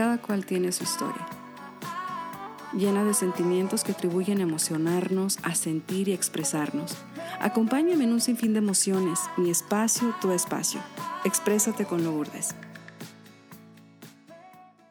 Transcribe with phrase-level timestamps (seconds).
[0.00, 1.26] cada cual tiene su historia,
[2.72, 6.96] llena de sentimientos que atribuyen a emocionarnos, a sentir y expresarnos.
[7.38, 10.80] Acompáñame en un sinfín de emociones, mi espacio, tu espacio.
[11.26, 12.54] Exprésate con Lourdes.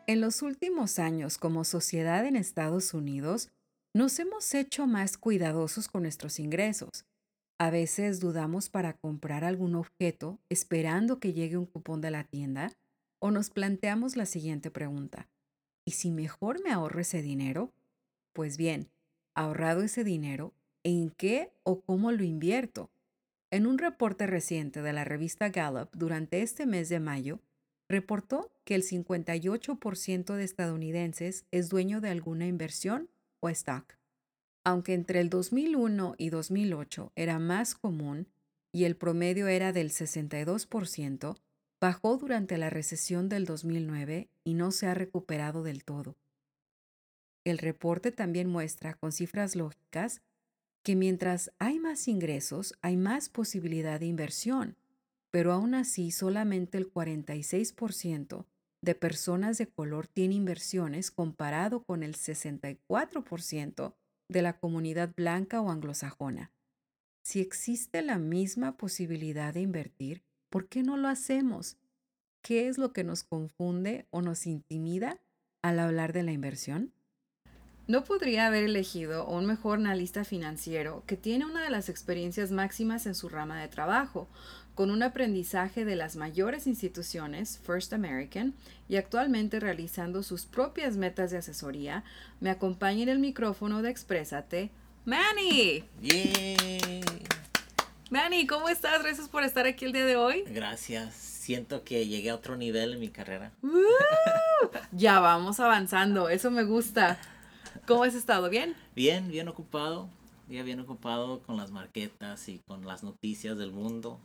[0.05, 3.49] En los últimos años, como sociedad en Estados Unidos,
[3.95, 7.07] nos hemos hecho más cuidadosos con nuestros ingresos.
[7.59, 12.71] A veces dudamos para comprar algún objeto esperando que llegue un cupón de la tienda
[13.19, 15.27] o nos planteamos la siguiente pregunta.
[15.85, 17.73] ¿Y si mejor me ahorro ese dinero?
[18.33, 18.89] Pues bien,
[19.33, 22.89] ahorrado ese dinero, ¿en qué o cómo lo invierto?
[23.51, 27.39] En un reporte reciente de la revista Gallup durante este mes de mayo,
[27.87, 33.09] reportó que el 58% de estadounidenses es dueño de alguna inversión
[33.39, 33.97] o stock.
[34.63, 38.27] Aunque entre el 2001 y 2008 era más común
[38.71, 41.39] y el promedio era del 62%,
[41.81, 46.17] bajó durante la recesión del 2009 y no se ha recuperado del todo.
[47.45, 50.21] El reporte también muestra con cifras lógicas
[50.83, 54.77] que mientras hay más ingresos, hay más posibilidad de inversión,
[55.31, 58.45] pero aún así solamente el 46%
[58.81, 63.93] de personas de color tiene inversiones comparado con el 64%
[64.29, 66.51] de la comunidad blanca o anglosajona.
[67.23, 71.77] Si existe la misma posibilidad de invertir, ¿por qué no lo hacemos?
[72.41, 75.19] ¿Qué es lo que nos confunde o nos intimida
[75.61, 76.93] al hablar de la inversión?
[77.87, 83.07] No podría haber elegido un mejor analista financiero que tiene una de las experiencias máximas
[83.07, 84.27] en su rama de trabajo,
[84.75, 88.53] con un aprendizaje de las mayores instituciones, First American,
[88.87, 92.03] y actualmente realizando sus propias metas de asesoría,
[92.39, 94.69] me acompaña en el micrófono de Exprésate,
[95.03, 95.83] Manny.
[96.01, 96.88] ¡Yay!
[98.09, 99.03] Manny, ¿cómo estás?
[99.03, 100.43] Gracias por estar aquí el día de hoy.
[100.47, 101.13] Gracias.
[101.13, 103.51] Siento que llegué a otro nivel en mi carrera.
[104.91, 107.19] ya vamos avanzando, eso me gusta.
[107.85, 108.49] ¿Cómo has estado?
[108.49, 108.75] ¿Bien?
[108.95, 110.09] Bien, bien ocupado.
[110.47, 114.19] Ya bien ocupado con las marquetas y con las noticias del mundo.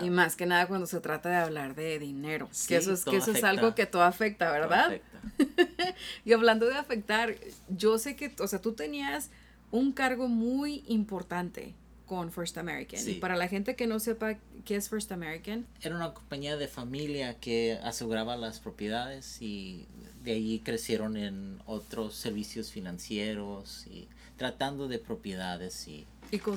[0.00, 3.18] Y más que nada cuando se trata de hablar de dinero, que eso es, que
[3.18, 4.98] eso es algo que todo afecta, ¿verdad?
[6.24, 7.34] y hablando de afectar,
[7.68, 9.28] yo sé que, o sea, tú tenías
[9.70, 11.74] un cargo muy importante
[12.06, 13.00] con First American.
[13.08, 15.66] Y para la gente que no sepa qué es First American.
[15.80, 19.86] Era una compañía de familia que aseguraba las propiedades y
[20.22, 26.06] de allí crecieron en otros servicios financieros y tratando de propiedades y,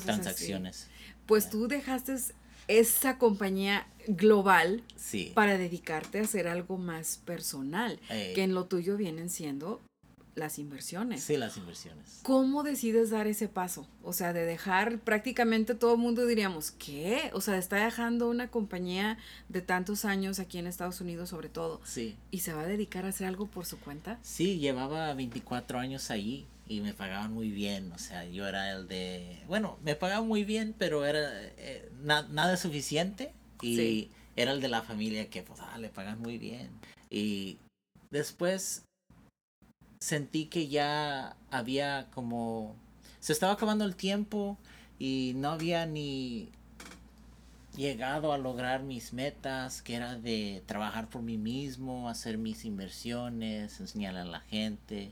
[0.04, 0.88] transacciones.
[1.26, 2.16] Pues tú dejaste
[2.68, 4.84] esa compañía global
[5.34, 9.82] para dedicarte a hacer algo más personal, que en lo tuyo vienen siendo
[10.38, 11.24] las inversiones.
[11.24, 12.20] Sí, las inversiones.
[12.24, 13.88] ¿Cómo decides dar ese paso?
[14.04, 17.32] O sea, de dejar prácticamente todo el mundo diríamos, ¿qué?
[17.34, 19.18] O sea, está dejando una compañía
[19.50, 21.82] de tantos años aquí en Estados Unidos sobre todo.
[21.84, 22.16] Sí.
[22.32, 24.20] ¿Y se va a dedicar a hacer algo por su cuenta?
[24.22, 28.88] Sí, llevaba 24 años ahí y me pagaban muy bien, o sea, yo era el
[28.88, 31.22] de, bueno, me pagaban muy bien, pero era
[31.58, 33.32] eh, nada suficiente
[33.62, 36.70] y era el de la familia que pues ah, le pagan muy bien
[37.10, 37.58] y
[38.12, 38.84] después
[40.00, 42.76] sentí que ya había como
[43.20, 44.58] se estaba acabando el tiempo
[45.00, 46.50] y no había ni
[47.76, 53.80] llegado a lograr mis metas, que era de trabajar por mí mismo, hacer mis inversiones,
[53.80, 55.12] enseñarle a la gente.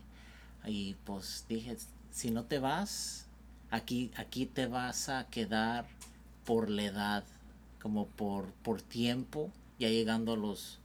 [0.64, 1.76] Y pues dije,
[2.10, 3.26] si no te vas,
[3.70, 5.86] aquí, aquí te vas a quedar
[6.44, 7.24] por la edad,
[7.80, 10.80] como por, por tiempo, ya llegando a los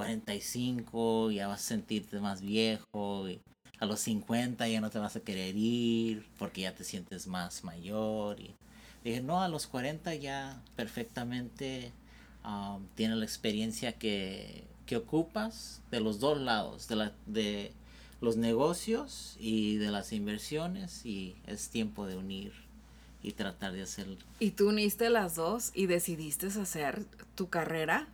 [0.00, 3.38] 45, ya vas a sentirte más viejo, y
[3.80, 7.64] a los 50 ya no te vas a querer ir porque ya te sientes más
[7.64, 8.40] mayor.
[8.40, 8.54] Y
[9.04, 11.92] dije, no, a los 40 ya perfectamente
[12.46, 17.72] um, tienes la experiencia que, que ocupas de los dos lados, de la, de
[18.22, 22.54] los negocios y de las inversiones y es tiempo de unir
[23.22, 24.06] y tratar de hacer.
[24.38, 28.08] Y tú uniste las dos y decidiste hacer tu carrera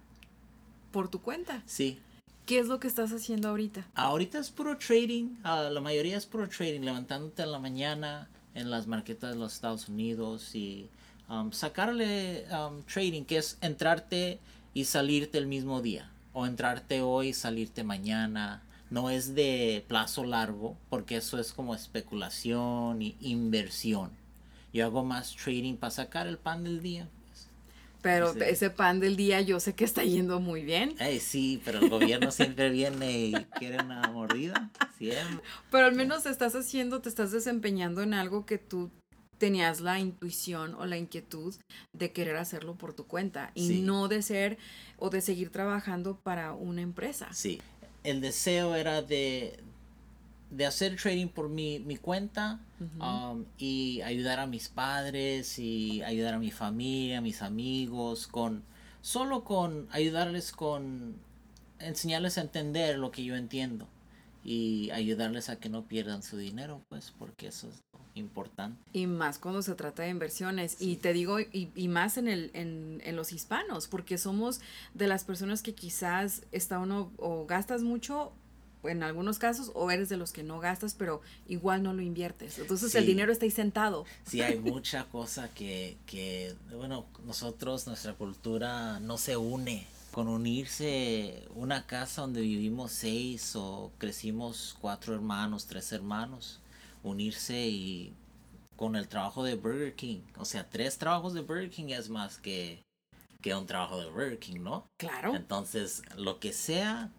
[0.97, 1.63] por tu cuenta.
[1.67, 1.99] Sí.
[2.47, 3.87] ¿Qué es lo que estás haciendo ahorita?
[3.95, 8.71] Ahorita es puro trading, ah, la mayoría es puro trading, levantándote en la mañana en
[8.71, 10.89] las marquetas de los Estados Unidos y
[11.29, 14.39] um, sacarle um, trading, que es entrarte
[14.73, 20.25] y salirte el mismo día, o entrarte hoy y salirte mañana no es de plazo
[20.25, 24.13] largo, porque eso es como especulación y inversión.
[24.73, 27.07] Yo hago más trading para sacar el pan del día.
[28.03, 30.95] Pero ese pan del día yo sé que está yendo muy bien.
[31.21, 34.71] sí, pero el gobierno siempre viene y quiere una mordida.
[35.71, 38.91] Pero al menos te estás haciendo, te estás desempeñando en algo que tú
[39.39, 41.55] tenías la intuición o la inquietud
[41.93, 44.59] de querer hacerlo por tu cuenta y no de ser
[44.99, 47.29] o de seguir trabajando para una empresa.
[47.33, 47.61] Sí,
[48.03, 49.59] el deseo era de,
[50.51, 52.61] de hacer trading por mi, mi cuenta
[53.01, 58.63] um, y ayudar a mis padres y ayudar a mi familia, a mis amigos, con
[59.01, 61.17] solo con ayudarles con
[61.79, 63.87] enseñarles a entender lo que yo entiendo
[64.45, 67.83] y ayudarles a que no pierdan su dinero, pues, porque eso es
[68.15, 68.81] importante.
[68.93, 70.77] Y más cuando se trata de inversiones.
[70.81, 74.61] Y te digo, y, y más en, el, en, en, los hispanos, porque somos
[74.95, 78.33] de las personas que quizás está uno o gastas mucho
[78.89, 82.59] en algunos casos o eres de los que no gastas pero igual no lo inviertes
[82.59, 88.15] entonces el dinero está ahí sentado sí hay mucha cosa que, que bueno nosotros nuestra
[88.15, 89.87] cultura no se une
[90.17, 96.59] con unirse una casa donde vivimos seis o crecimos cuatro hermanos, tres hermanos,
[97.03, 98.15] unirse y
[98.77, 102.39] con el trabajo de Burger King, o sea, tres trabajos de Burger King es más
[102.39, 102.83] que,
[103.43, 104.87] que un trabajo de Burger King, ¿no?
[104.97, 105.35] Claro.
[105.35, 107.11] Entonces, lo que sea,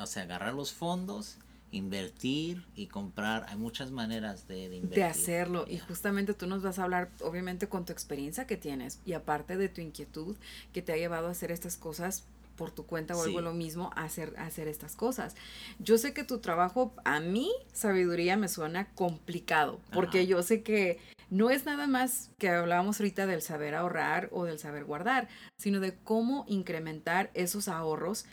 [0.00, 1.36] o sea, agarrar los fondos
[1.72, 3.46] invertir y comprar.
[3.48, 5.04] Hay muchas maneras de, de invertir.
[5.04, 5.64] De hacerlo.
[5.68, 9.56] Y justamente tú nos vas a hablar, obviamente, con tu experiencia que tienes y aparte
[9.56, 10.36] de tu inquietud
[10.72, 12.24] que te ha llevado a hacer estas cosas
[12.56, 15.34] por tu cuenta o algo lo mismo a hacer, hacer estas cosas.
[15.78, 20.98] Yo sé que tu trabajo, a mí, sabiduría me suena complicado, porque yo sé que
[21.30, 25.80] no es nada más que hablábamos ahorita del saber ahorrar o del saber guardar, sino
[25.80, 28.26] de cómo incrementar esos ahorros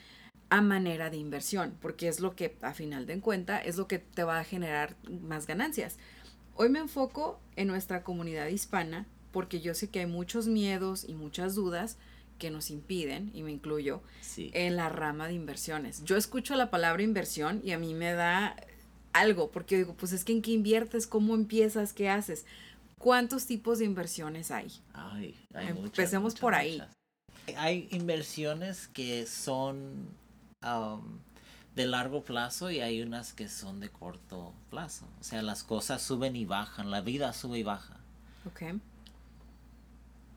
[0.50, 4.00] a manera de inversión, porque es lo que a final de cuenta es lo que
[4.00, 5.98] te va a generar más ganancias.
[6.56, 11.14] Hoy me enfoco en nuestra comunidad hispana porque yo sé que hay muchos miedos y
[11.14, 11.98] muchas dudas
[12.40, 14.02] que nos impiden, y me incluyo,
[14.38, 16.04] en la rama de inversiones.
[16.04, 18.56] Yo escucho la palabra inversión y a mí me da
[19.14, 22.46] algo, porque digo, pues es que en qué inviertes, cómo empiezas, qué haces.
[23.00, 24.72] ¿Cuántos tipos de inversiones hay?
[24.94, 26.82] Ay, hay Empecemos por ahí.
[27.56, 30.08] Hay inversiones que son
[30.62, 35.06] de largo plazo y hay unas que son de corto plazo.
[35.20, 37.98] O sea, las cosas suben y bajan, la vida sube y baja.
[38.46, 38.80] Ok.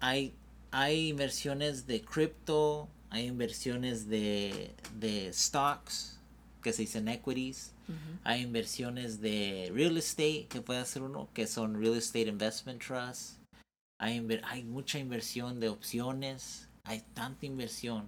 [0.01, 0.35] Hay,
[0.71, 6.19] hay inversiones de cripto, hay inversiones de, de stocks,
[6.63, 7.73] que se dicen equities.
[8.23, 13.41] Hay inversiones de real estate, que puede ser uno, que son real estate investment trusts.
[13.99, 18.07] Hay, hay mucha inversión de opciones, hay tanta inversión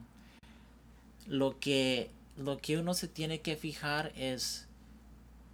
[1.27, 4.67] lo que, lo que uno se tiene que fijar es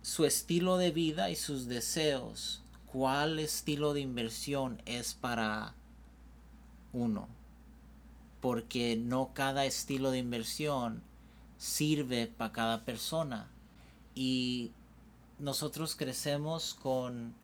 [0.02, 2.62] su estilo de vida y sus deseos.
[2.86, 5.74] ¿Cuál estilo de inversión es para
[6.92, 7.28] uno?
[8.40, 11.02] Porque no cada estilo de inversión
[11.58, 13.50] sirve para cada persona.
[14.14, 14.72] Y
[15.38, 17.34] nosotros crecemos con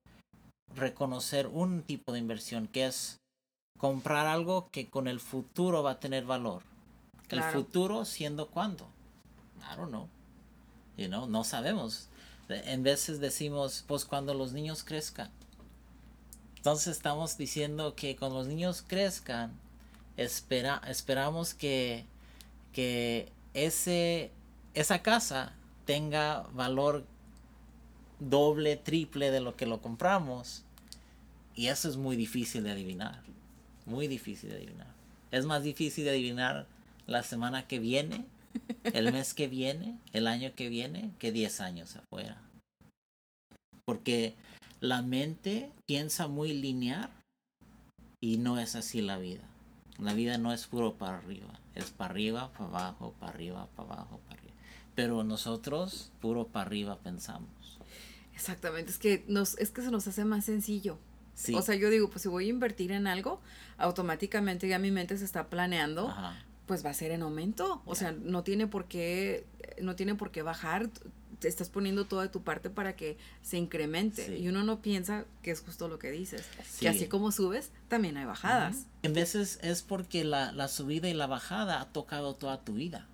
[0.75, 3.19] reconocer un tipo de inversión que es
[3.79, 6.63] comprar algo que con el futuro va a tener valor
[7.31, 8.89] el futuro siendo cuándo.
[9.61, 10.09] I don't know.
[10.97, 12.09] You know, no sabemos.
[12.49, 15.31] En veces decimos, pues cuando los niños crezcan.
[16.57, 19.53] Entonces estamos diciendo que cuando los niños crezcan,
[20.17, 22.07] espera, esperamos que,
[22.73, 24.31] que ese,
[24.75, 25.53] esa casa
[25.85, 27.05] tenga valor
[28.19, 30.65] doble, triple de lo que lo compramos.
[31.55, 33.23] Y eso es muy difícil de adivinar.
[33.87, 34.93] Muy difícil de adivinar.
[35.31, 36.67] Es más difícil de adivinar
[37.07, 38.25] la semana que viene,
[38.85, 42.41] el mes que viene, el año que viene, que 10 años afuera.
[43.85, 44.35] Porque
[44.81, 47.11] la mente piensa muy lineal
[48.21, 49.45] y no es así la vida.
[49.99, 53.93] La vida no es puro para arriba, es para arriba, para abajo, para arriba, para
[53.93, 54.55] abajo, para arriba.
[54.95, 57.79] Pero nosotros puro para arriba pensamos.
[58.35, 60.99] Exactamente, es que nos es que se nos hace más sencillo.
[61.55, 63.41] O sea, yo digo, pues si voy a invertir en algo,
[63.77, 66.15] automáticamente ya mi mente se está planeando
[66.67, 67.83] pues va a ser en aumento.
[67.87, 69.45] O sea, no tiene por qué,
[69.81, 70.91] no tiene por qué bajar.
[71.39, 74.39] Te estás poniendo toda tu parte para que se incremente.
[74.39, 76.45] Y uno no piensa que es justo lo que dices.
[76.81, 78.87] Que así como subes, también hay bajadas.
[79.03, 83.09] En veces es porque la, la, subida y la bajada ha tocado toda tu vida.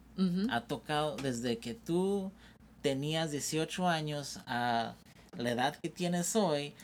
[0.50, 2.30] Ha tocado desde que tú
[2.82, 4.94] tenías 18 años a
[5.36, 6.74] la edad que tienes hoy,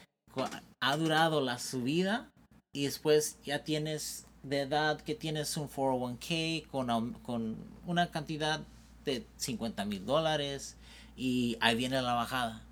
[0.80, 2.30] ha durado la subida
[2.75, 8.61] y después ya tienes de edad que tienes un 401k con, con una cantidad
[9.05, 10.76] de 50 mil dólares
[11.17, 12.62] y ahí viene la bajada.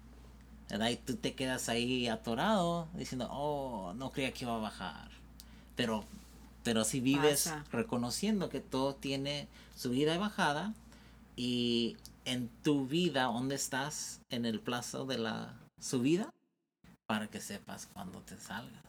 [0.69, 0.88] ¿verdad?
[0.88, 5.11] Y tú te quedas ahí atorado diciendo, oh, no creía que iba a bajar.
[5.76, 6.04] Pero,
[6.62, 10.75] pero si vives reconociendo que todo tiene subida y bajada
[11.37, 16.31] y en tu vida, ¿dónde estás en el plazo de la subida?
[17.07, 18.84] Para que sepas cuando te salgas.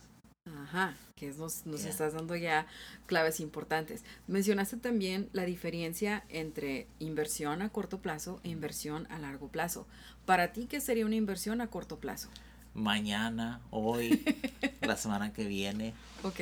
[0.53, 2.67] Ajá, que nos, nos estás dando ya
[3.07, 4.03] claves importantes.
[4.27, 9.87] Mencionaste también la diferencia entre inversión a corto plazo e inversión a largo plazo.
[10.25, 12.29] Para ti, ¿qué sería una inversión a corto plazo?
[12.75, 14.23] Mañana, hoy,
[14.81, 15.93] la semana que viene.
[16.23, 16.39] Ok.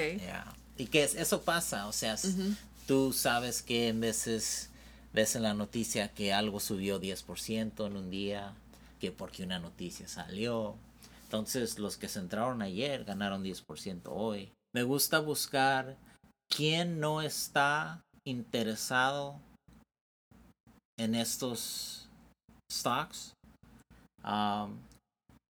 [0.78, 2.18] Y que eso pasa, o sea,
[2.88, 4.70] tú sabes que en veces
[5.14, 8.54] ves en la noticia que algo subió 10% en un día,
[9.00, 10.76] que porque una noticia salió.
[11.34, 14.52] Entonces los que se entraron ayer ganaron 10% hoy.
[14.72, 15.98] Me gusta buscar
[16.48, 19.40] quién no está interesado
[21.00, 22.08] en estos
[22.72, 23.34] stocks
[24.24, 24.78] um,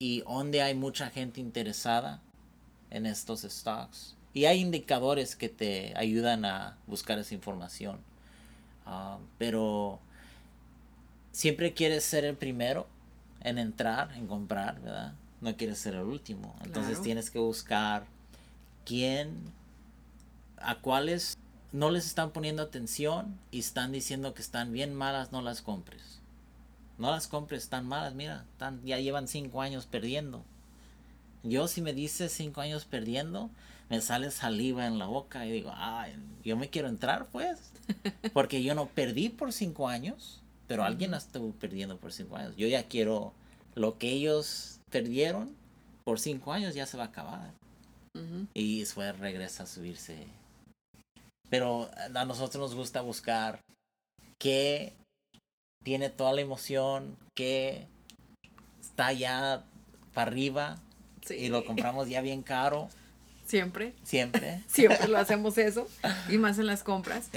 [0.01, 2.23] y dónde hay mucha gente interesada
[2.91, 4.15] en estos stocks.
[4.35, 7.99] Y hay indicadores que te ayudan a buscar esa información.
[8.87, 9.99] Ah, pero
[11.33, 12.87] siempre quieres ser el primero
[13.41, 15.15] en entrar, en comprar, ¿verdad?
[15.43, 16.55] No quieres ser el último.
[16.65, 18.07] Entonces tienes que buscar
[18.87, 19.37] quién,
[20.57, 21.37] a cuáles
[21.73, 26.21] no les están poniendo atención y están diciendo que están bien malas, no las compres.
[26.97, 30.45] No las compres, están malas, mira, están, ya llevan cinco años perdiendo.
[31.43, 33.51] Yo si me dices cinco años perdiendo,
[33.89, 37.73] me sale saliva en la boca y digo, ay, yo me quiero entrar pues.
[38.33, 42.55] Porque yo no perdí por cinco años, pero alguien estuvo perdiendo por cinco años.
[42.57, 43.33] Yo ya quiero
[43.75, 45.57] lo que ellos perdieron
[46.05, 47.53] por cinco años ya se va a acabar.
[48.55, 50.27] Y después regresa a subirse.
[51.49, 53.61] Pero a nosotros nos gusta buscar
[54.39, 54.93] qué
[55.83, 57.89] tiene toda la emoción, que
[58.81, 59.65] está ya
[60.13, 60.79] para arriba
[61.31, 62.89] y lo compramos ya bien caro
[63.53, 63.93] Siempre.
[64.03, 64.63] Siempre.
[64.67, 65.87] Siempre lo hacemos eso.
[66.31, 67.29] Y más en las compras.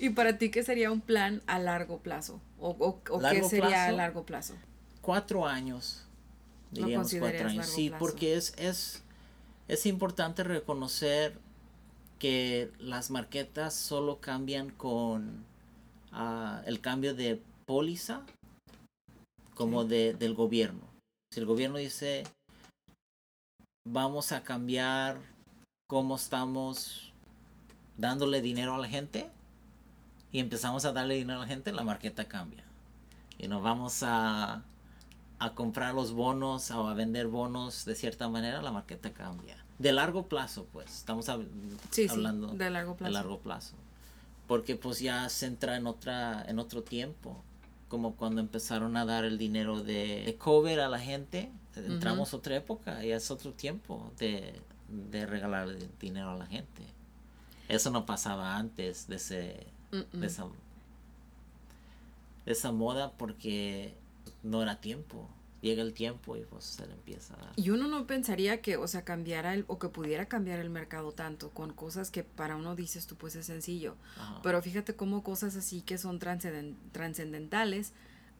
[0.00, 2.40] ¿Y para ti qué sería un plan a largo plazo?
[2.58, 3.00] ¿O,
[3.30, 4.54] qué sería a largo plazo?
[5.00, 6.04] Cuatro años.
[6.70, 7.66] Diríamos cuatro años.
[7.66, 9.02] Sí, porque es, es,
[9.68, 11.38] es importante reconocer
[12.18, 15.44] que las marquetas solo cambian con
[16.12, 18.22] ah, el cambio de póliza
[19.54, 20.82] como de, del gobierno.
[21.32, 22.24] Si el gobierno dice
[23.84, 25.18] vamos a cambiar
[25.88, 27.12] cómo estamos
[27.96, 29.28] dándole dinero a la gente
[30.32, 32.64] y empezamos a darle dinero a la gente, la marqueta cambia.
[33.38, 34.62] Y nos vamos a,
[35.40, 39.56] a comprar los bonos o a vender bonos de cierta manera, la marqueta cambia.
[39.78, 43.04] De largo plazo, pues, estamos hablando de largo plazo.
[43.08, 43.74] De largo plazo.
[44.46, 47.42] Porque pues ya se entra en otra en otro tiempo,
[47.88, 53.04] como cuando empezaron a dar el dinero de, COVID a la gente, entramos otra época,
[53.04, 55.68] y es otro tiempo de de regalar
[56.00, 56.82] dinero a la gente.
[57.68, 59.66] Eso no pasaba antes de, ese,
[60.12, 60.46] de, esa,
[62.46, 63.94] esa moda porque
[64.42, 65.28] no era tiempo.
[65.60, 68.88] Llega el tiempo y pues se le empieza a Y uno no pensaría que, o
[68.88, 72.74] sea, cambiara el, o que pudiera cambiar el mercado tanto con cosas que para uno
[72.76, 73.96] dices tú pues es sencillo.
[74.42, 77.92] Pero fíjate cómo cosas así que son trascendentales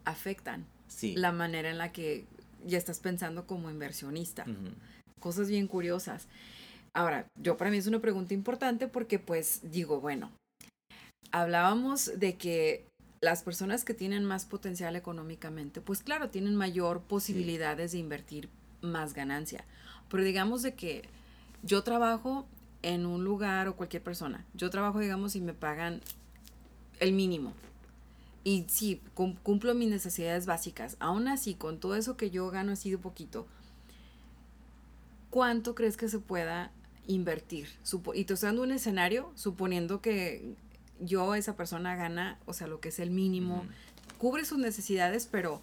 [0.06, 0.64] afectan
[1.02, 2.24] la manera en la que
[2.66, 4.46] ya estás pensando como inversionista
[5.20, 6.26] cosas bien curiosas.
[6.92, 10.32] Ahora, yo para mí es una pregunta importante porque pues digo, bueno,
[11.30, 12.86] hablábamos de que
[13.20, 18.48] las personas que tienen más potencial económicamente, pues claro, tienen mayor posibilidades de invertir
[18.80, 19.64] más ganancia.
[20.08, 21.02] Pero digamos de que
[21.62, 22.46] yo trabajo
[22.82, 26.00] en un lugar o cualquier persona, yo trabajo, digamos, y me pagan
[26.98, 27.52] el mínimo.
[28.42, 30.96] Y sí, cumplo mis necesidades básicas.
[30.98, 33.46] Aún así, con todo eso que yo gano así de poquito,
[35.28, 36.72] ¿cuánto crees que se pueda
[37.06, 37.68] invertir?
[38.14, 40.54] y te estoy dando un escenario suponiendo que
[41.00, 43.64] yo, esa persona, gana, o sea, lo que es el mínimo,
[44.18, 45.60] cubre sus necesidades, pero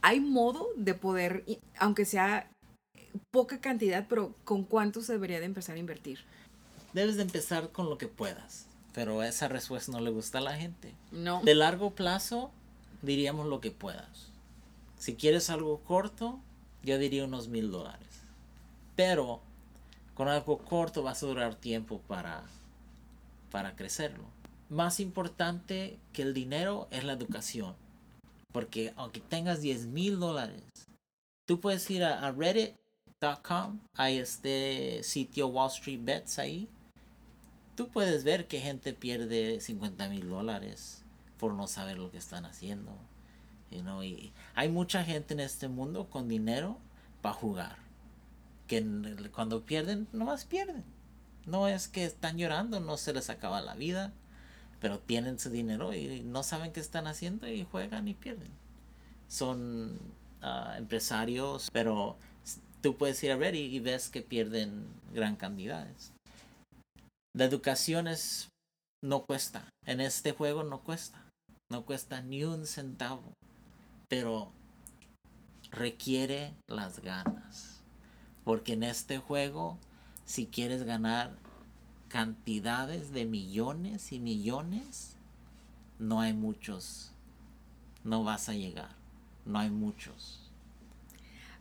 [0.00, 1.44] hay modo de poder,
[1.78, 2.50] aunque sea
[3.30, 6.20] poca cantidad, pero ¿con cuánto se debería de empezar a invertir?
[6.92, 10.56] Debes de empezar con lo que puedas, pero esa respuesta no le gusta a la
[10.56, 10.94] gente.
[11.10, 11.42] No.
[11.42, 12.50] De largo plazo,
[13.02, 14.28] diríamos lo que puedas.
[14.98, 16.38] Si quieres algo corto,
[16.82, 18.08] yo diría unos mil dólares.
[18.94, 19.40] Pero
[20.14, 22.44] con algo corto vas a durar tiempo para,
[23.50, 24.24] para crecerlo.
[24.72, 27.74] Más importante que el dinero es la educación.
[28.52, 30.62] Porque aunque tengas 10 mil dólares,
[31.46, 36.70] tú puedes ir a, reddit.com, hay este sitio Wall Street Bets ahí.
[37.74, 41.04] Tú puedes ver que gente pierde 50 mil dólares
[41.36, 42.96] por no saber lo que están haciendo.
[43.70, 46.78] y hay mucha gente en este mundo con dinero
[47.20, 47.76] para jugar
[48.66, 48.82] que
[49.34, 50.82] cuando pierden, nomás pierden.
[51.44, 54.14] No es que están llorando, no se les acaba la vida,
[54.82, 58.50] pero tienen su dinero y no saben qué están haciendo y juegan y pierden.
[59.28, 59.96] Son
[60.42, 62.16] ah, empresarios, pero
[62.80, 64.84] tú puedes ir a ver y, ves que pierden
[65.14, 66.12] gran cantidades.
[67.32, 68.48] La educación es,
[69.04, 69.68] no cuesta.
[69.86, 71.30] En este juego no cuesta.
[71.70, 73.34] No cuesta ni un centavo.
[74.08, 74.50] Pero
[75.70, 77.84] requiere las ganas.
[78.42, 79.78] Porque en este juego,
[80.24, 81.36] si quieres ganar
[82.12, 85.16] cantidades de millones y millones,
[85.98, 87.10] no hay muchos.
[88.04, 88.90] No vas a llegar.
[89.46, 90.38] No hay muchos.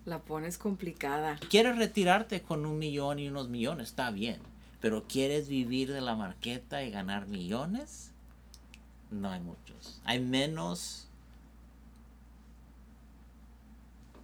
[0.03, 1.39] La pones complicada.
[1.49, 4.41] Quieres retirarte con un millón y unos millones, está bien.
[4.81, 8.11] Pero quieres vivir de la marqueta y ganar millones,
[9.09, 10.01] no hay muchos.
[10.03, 11.07] Hay menos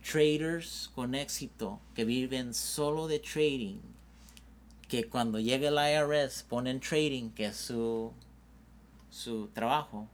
[0.03, 3.79] traders con éxito que viven solo de trading
[4.87, 8.11] que cuando llega el IRS ponen trading que es su
[9.09, 10.07] su trabajo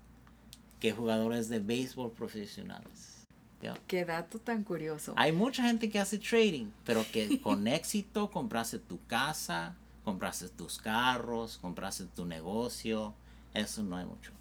[0.80, 3.13] que jugadores de béisbol profesionales
[3.88, 5.13] Qué dato tan curioso.
[5.15, 10.77] Hay mucha gente que hace trading, pero que con éxito compraste tu casa, compraste tus
[10.80, 13.13] carros, compraste tu negocio.
[13.53, 14.32] Eso no hay mucho.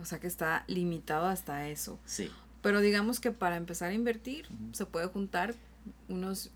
[0.00, 1.98] O sea que está limitado hasta eso.
[2.06, 2.30] Sí.
[2.62, 5.54] Pero digamos que para empezar a invertir se puede juntar
[6.08, 6.50] unos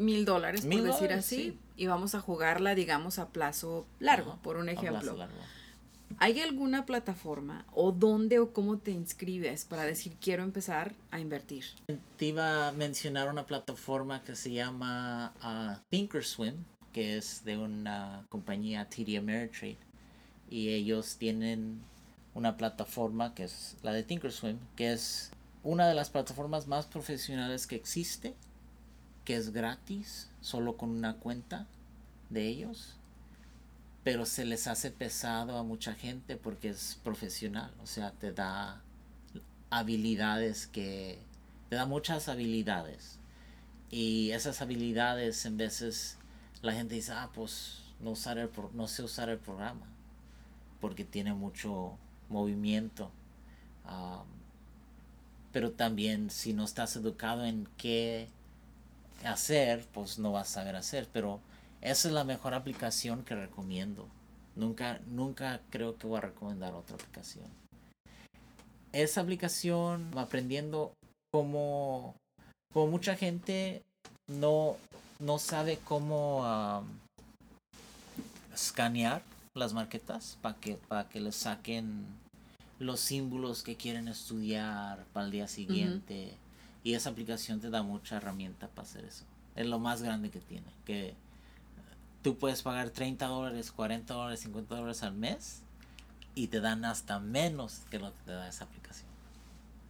[0.00, 4.68] mil dólares, por decir así, y vamos a jugarla, digamos, a plazo largo, por un
[4.68, 5.16] ejemplo.
[6.18, 11.64] ¿Hay alguna plataforma o dónde o cómo te inscribes para decir quiero empezar a invertir?
[12.16, 18.26] Te iba a mencionar una plataforma que se llama uh, Thinkorswim, que es de una
[18.28, 19.78] compañía TD Ameritrade.
[20.50, 21.80] Y ellos tienen
[22.34, 25.30] una plataforma que es la de Thinkorswim, que es
[25.62, 28.34] una de las plataformas más profesionales que existe,
[29.30, 31.68] que es gratis, solo con una cuenta
[32.30, 32.96] de ellos
[34.02, 38.82] pero se les hace pesado a mucha gente porque es profesional, o sea, te da
[39.70, 41.20] habilidades que,
[41.68, 43.20] te da muchas habilidades
[43.88, 46.16] y esas habilidades en veces
[46.60, 49.86] la gente dice, ah, pues no, usar el, no sé usar el programa
[50.80, 51.96] porque tiene mucho
[52.28, 53.12] movimiento.
[55.52, 58.28] pero también si no estás educado en qué
[59.24, 61.08] hacer, pues no vas a saber hacer.
[61.12, 61.40] Pero
[61.80, 64.08] esa es la mejor aplicación que recomiendo.
[64.56, 67.46] Nunca, nunca creo que voy a recomendar otra aplicación.
[68.92, 70.92] Esa aplicación, aprendiendo
[71.32, 72.16] como,
[72.72, 73.82] como mucha gente
[74.26, 74.76] no,
[75.20, 76.84] no sabe cómo
[78.52, 79.22] escanear
[79.54, 82.04] las marquetas para que, para que les saquen
[82.78, 86.34] los símbolos que quieren estudiar para el día siguiente.
[86.82, 89.24] Y esa aplicación te da mucha herramienta para hacer eso.
[89.54, 90.66] Es lo más grande que tiene.
[90.84, 91.14] Que
[92.22, 95.62] tú puedes pagar 30 dólares, 40 dólares, 50 dólares al mes
[96.34, 99.08] y te dan hasta menos que lo que te da esa aplicación.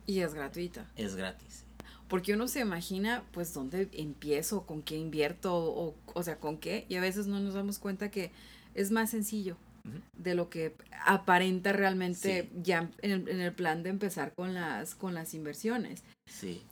[0.06, 0.86] Y es gratuita.
[0.96, 1.64] Es gratis.
[2.08, 6.86] Porque uno se imagina, pues, dónde empiezo, con qué invierto, o, o sea, con qué,
[6.88, 8.32] y a veces no nos damos cuenta que
[8.74, 9.56] es más sencillo
[10.16, 10.74] de lo que
[11.06, 16.02] aparenta realmente ya en el, en el, plan de empezar con las, con las inversiones.
[16.26, 16.62] Sí.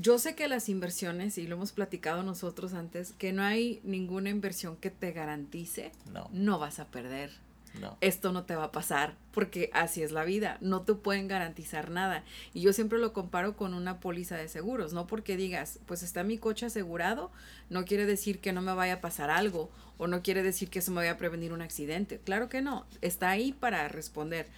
[0.00, 4.30] Yo sé que las inversiones, y lo hemos platicado nosotros antes, que no hay ninguna
[4.30, 7.30] inversión que te garantice, no, no vas a perder.
[7.78, 7.98] No.
[8.00, 11.90] Esto no te va a pasar, porque así es la vida, no te pueden garantizar
[11.90, 12.24] nada.
[12.54, 16.24] Y yo siempre lo comparo con una póliza de seguros, no porque digas, pues está
[16.24, 17.30] mi coche asegurado,
[17.68, 20.78] no quiere decir que no me vaya a pasar algo, o no quiere decir que
[20.78, 22.18] eso me vaya a prevenir un accidente.
[22.24, 24.48] Claro que no, está ahí para responder.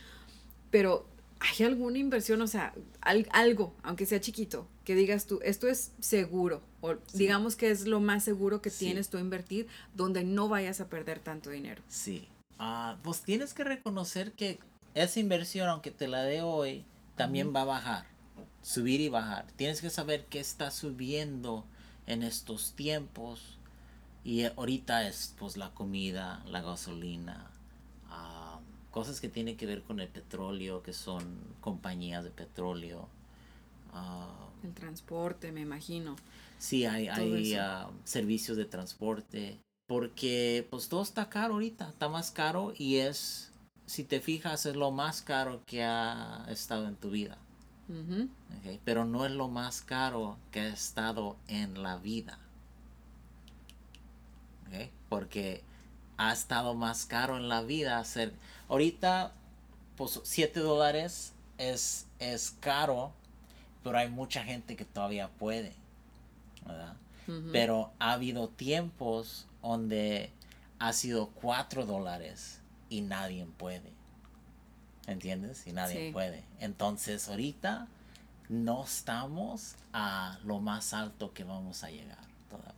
[0.71, 1.07] Pero
[1.43, 6.63] ¿hay alguna inversión, o sea, algo, aunque sea chiquito, que digas tú, esto es seguro,
[6.81, 10.81] o digamos que es lo más seguro que tienes tú a invertir, donde no vayas
[10.81, 11.83] a perder tanto dinero?
[11.89, 12.29] Sí.
[12.59, 14.59] Ah, pues tienes que reconocer que
[14.95, 16.85] esa inversión, aunque te la dé hoy,
[17.17, 18.07] también va a bajar,
[18.63, 19.47] subir y bajar.
[19.57, 21.65] Tienes que saber qué está subiendo
[22.07, 23.59] en estos tiempos.
[24.25, 27.51] Y ahorita es pues la comida, la gasolina,
[28.93, 31.25] cosas que tienen que ver con el petróleo, que son
[31.61, 33.09] compañías de petróleo.
[33.93, 36.15] Ah, el transporte, me imagino.
[36.59, 42.31] Sí, hay, hay ah, servicios de transporte, porque pues todo está caro ahorita, está más
[42.31, 43.51] caro y es,
[43.87, 47.39] si te fijas, es lo más caro que ha estado en tu vida.
[48.85, 52.39] Pero no es lo más caro que ha estado en la vida.
[55.11, 55.63] Porque
[56.29, 58.33] ha estado más caro en la vida hacer.
[58.69, 59.33] Ahorita,
[59.97, 63.13] pues 7 dólares es, es caro,
[63.83, 65.75] pero hay mucha gente que todavía puede,
[66.65, 66.97] ¿verdad?
[67.53, 70.31] Pero ha habido tiempos donde
[70.79, 73.91] ha sido 4 dólares y nadie puede.
[75.07, 75.67] ¿Entiendes?
[75.67, 76.45] Y nadie puede.
[76.61, 77.89] Entonces, ahorita
[78.49, 82.19] no estamos a lo más alto que vamos a llegar.
[82.51, 82.75] todavía.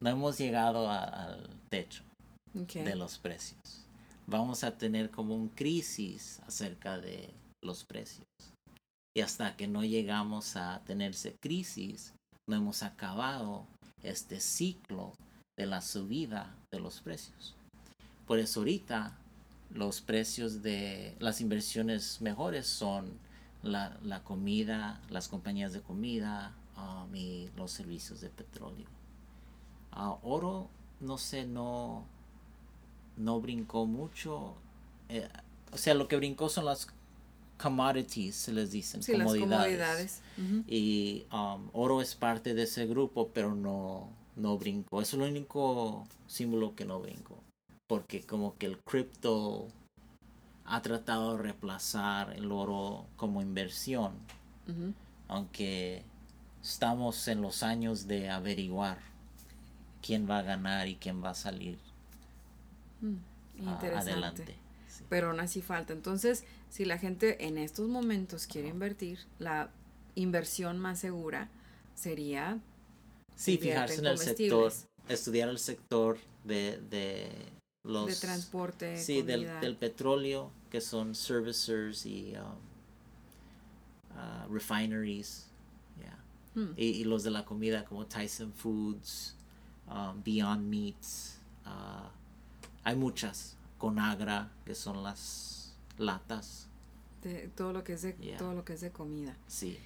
[0.00, 2.02] No hemos llegado al techo
[2.54, 3.84] de los precios.
[4.26, 7.30] Vamos a tener como un crisis acerca de
[7.62, 8.26] los precios.
[9.16, 12.14] Y hasta que no llegamos a tenerse crisis,
[12.48, 13.66] no hemos acabado
[14.02, 15.12] este ciclo
[15.58, 17.54] de la subida de los precios.
[18.26, 19.16] Por eso ahorita
[19.70, 23.18] los precios de las inversiones mejores son
[23.62, 28.86] la, comida, las compañías de comida um, y los servicios de petróleo.
[29.96, 30.68] Uh, oro,
[31.00, 32.04] no sé, no,
[33.16, 34.54] no brincó mucho.
[35.08, 35.28] Eh,
[35.72, 36.88] o sea, lo que brincó son las
[37.58, 40.22] commodities, se les dicen, comodidades.
[40.66, 45.00] Y um, oro es parte de ese grupo, pero no, no brincó.
[45.00, 47.42] Es el único símbolo que no brincó.
[47.86, 49.68] Porque como que el cripto
[50.64, 54.12] ha tratado de reemplazar el oro como inversión.
[55.28, 56.02] Aunque
[56.62, 58.98] estamos en los años de averiguar
[60.00, 61.78] quién va a ganar y quién va a salir
[63.08, 64.56] mm, adelante.
[65.08, 65.92] Pero aún así falta.
[65.92, 69.70] Entonces, si la gente en estos momentos quiere invertir, la
[70.14, 71.48] inversión más segura
[71.94, 72.60] sería
[73.36, 74.72] Sí, fijarse en, el sector,
[75.08, 77.28] estudiar el sector de, de
[77.82, 78.06] los...
[78.06, 78.96] De transporte.
[78.96, 82.44] Sí, del, del, petróleo, que son servicers y um,
[84.16, 85.48] uh, refineries.
[86.54, 86.72] Hmm.
[86.76, 89.34] Y, los de la comida como Tyson Foods,
[89.88, 91.40] um, Beyond Meats.
[91.66, 92.08] Uh,
[92.84, 93.56] hay muchas.
[93.78, 96.68] Conagra, que son las latas.
[97.22, 99.36] De todo lo que es de, todo lo que es de comida.
[99.46, 99.78] Sí.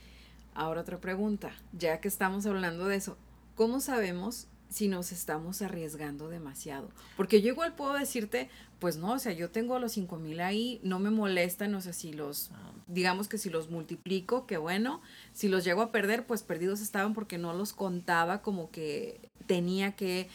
[0.55, 3.17] Ahora otra pregunta, ya que estamos hablando de eso,
[3.55, 6.91] ¿cómo sabemos si nos estamos arriesgando demasiado?
[7.17, 10.81] Porque yo igual puedo decirte, pues no, o sea, yo tengo los cinco mil ahí,
[10.83, 12.51] no me molestan, o sea, si los,
[12.89, 15.01] digamos que si los multiplico, qué bueno,
[15.33, 19.95] si los llego a perder, pues perdidos estaban porque no los contaba como que tenía
[19.95, 20.29] que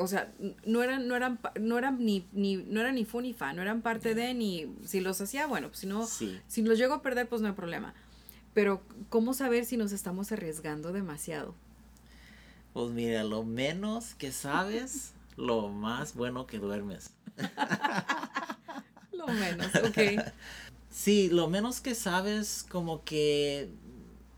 [0.00, 0.32] o sea,
[0.64, 3.60] no eran, no eran, no eran ni, ni, no eran ni fu ni fa, no
[3.60, 7.02] eran parte de ni, si los hacía, bueno, pues si no, si los llego a
[7.02, 7.94] perder, pues no hay problema.
[8.54, 11.54] Pero, ¿cómo saber si nos estamos arriesgando demasiado?
[12.72, 17.10] Pues mira, lo menos que sabes, lo más bueno que duermes.
[19.12, 20.24] lo menos, ok.
[20.88, 23.68] Sí, lo menos que sabes, como que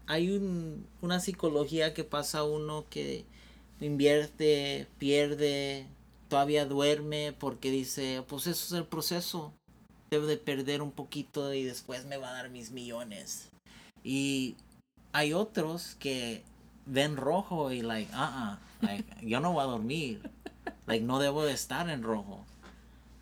[0.06, 3.24] hay un, una psicología que pasa uno que
[3.86, 5.86] invierte, pierde,
[6.28, 9.52] todavía duerme porque dice, pues eso es el proceso.
[10.10, 13.48] Debe de perder un poquito y después me va a dar mis millones.
[14.04, 14.56] Y
[15.12, 16.42] hay otros que
[16.86, 20.30] ven rojo y like, ah, uh like, yo no voy a dormir.
[20.86, 22.44] Like, no debo de estar en rojo.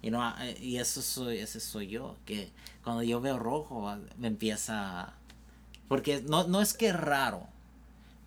[0.03, 0.23] You know,
[0.61, 2.51] y eso soy, ese soy yo, que
[2.83, 5.13] cuando yo veo rojo me empieza...
[5.89, 7.47] Porque no, no es que es raro,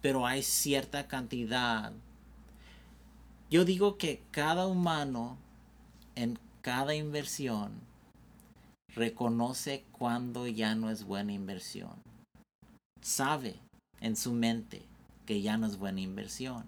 [0.01, 1.93] pero hay cierta cantidad.
[3.53, 5.37] Yo digo que cada humano
[6.15, 7.71] en cada inversión
[8.95, 11.91] reconoce cuando ya no es buena inversión.
[13.03, 13.57] Sabe
[14.01, 14.81] en su mente
[15.27, 16.65] que ya no es buena inversión.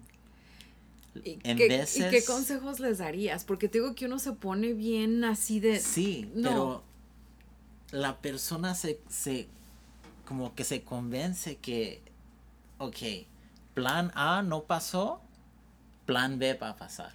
[1.24, 3.42] ¿Y, qué, consejos les darías?
[3.44, 5.80] Porque te digo que uno se pone bien así de...
[5.80, 6.84] Sí, pero
[7.90, 9.48] la persona se, se,
[10.24, 12.00] como que se convence que,
[12.78, 13.26] ok,
[13.74, 15.25] plan A no pasó,
[16.06, 17.12] plan B va a pasar.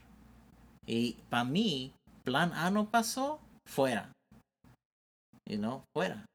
[0.86, 4.12] Y para mí, plan A no pasó, fuera.
[5.48, 6.26] Y no, fuera.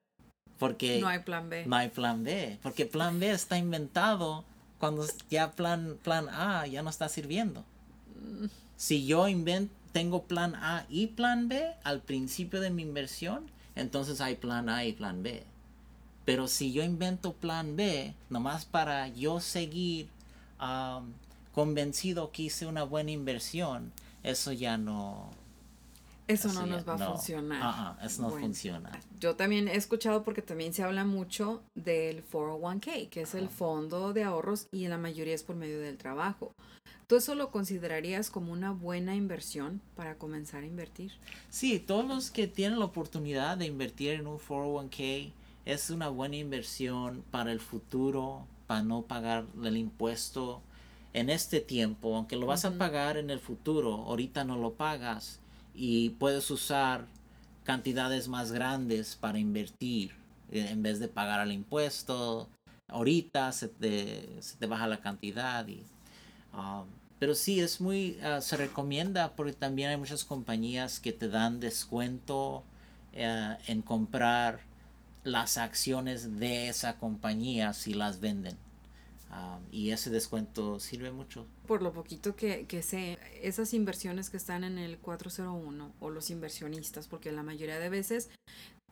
[0.59, 1.67] Porque no hay plan B.
[1.67, 2.59] No hay plan B.
[2.63, 4.45] Porque plan B está inventado
[4.79, 7.65] cuando ya plan, plan A ya no está sirviendo.
[8.77, 14.21] Si yo invento, tengo plan A y plan B al principio de mi inversión, entonces
[14.21, 15.45] hay plan A y plan B.
[16.25, 20.09] Pero si yo invento plan B, nomás para yo seguir
[21.57, 23.91] convencido que hice una buena inversión,
[24.23, 25.31] eso ya no,
[26.29, 27.97] eso no nos va a funcionar.
[27.99, 28.93] Uh eso no funciona.
[29.19, 34.13] Yo también he escuchado porque también se habla mucho del 401k, que es el fondo
[34.13, 36.53] de ahorros y la mayoría es por medio del trabajo.
[37.07, 41.13] ¿Tú eso lo considerarías como una buena inversión para comenzar a invertir?
[41.49, 45.33] Sí, todos los que tienen la oportunidad de invertir en un 401k
[45.65, 50.61] es una buena inversión para el futuro, para no pagar el impuesto
[51.17, 55.41] en este tiempo, aunque lo vas a pagar en el futuro, ahorita no lo pagas
[55.75, 57.07] y puedes usar
[57.65, 60.13] cantidades más grandes para invertir
[60.53, 62.51] eh, en vez de pagar el impuesto.
[62.89, 65.67] Ahorita se te, se te baja la cantidad.
[65.67, 65.83] Y,
[66.53, 66.85] um,
[67.19, 71.61] pero sí, es muy, uh, se recomienda porque también hay muchas compañías que te dan
[71.61, 74.61] descuento uh, en comprar
[75.25, 78.66] las acciones de esa compañía si las venden.
[79.31, 81.47] Um, y ese descuento sirve mucho.
[81.67, 86.31] Por lo poquito que, que sé, esas inversiones que están en el 401 o los
[86.31, 88.31] inversionistas, porque la mayoría de veces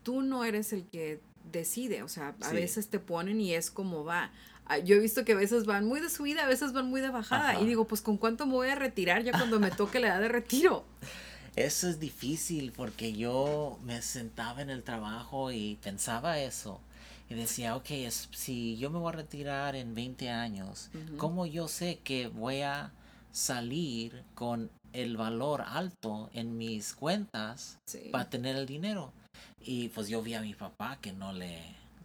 [0.03, 1.20] tú no eres el que
[1.51, 4.33] decide, o sea, a veces te ponen y es como va.
[4.66, 7.01] Ah, yo he visto que a veces van muy de subida, a veces van muy
[7.01, 7.61] de bajada.
[7.61, 10.20] Y digo, pues con cuánto me voy a retirar ya cuando me toque la edad
[10.20, 10.85] de retiro.
[11.57, 16.81] Eso es difícil porque yo me sentaba en el trabajo y pensaba eso.
[17.29, 21.69] Y decía, ok, es, si yo me voy a retirar en 20 años, ¿cómo yo
[21.69, 22.93] sé que voy a
[23.33, 27.79] salir con el valor alto en mis cuentas
[28.13, 29.13] para tener el dinero?
[29.61, 31.59] Y pues yo vi a mi papá que no le,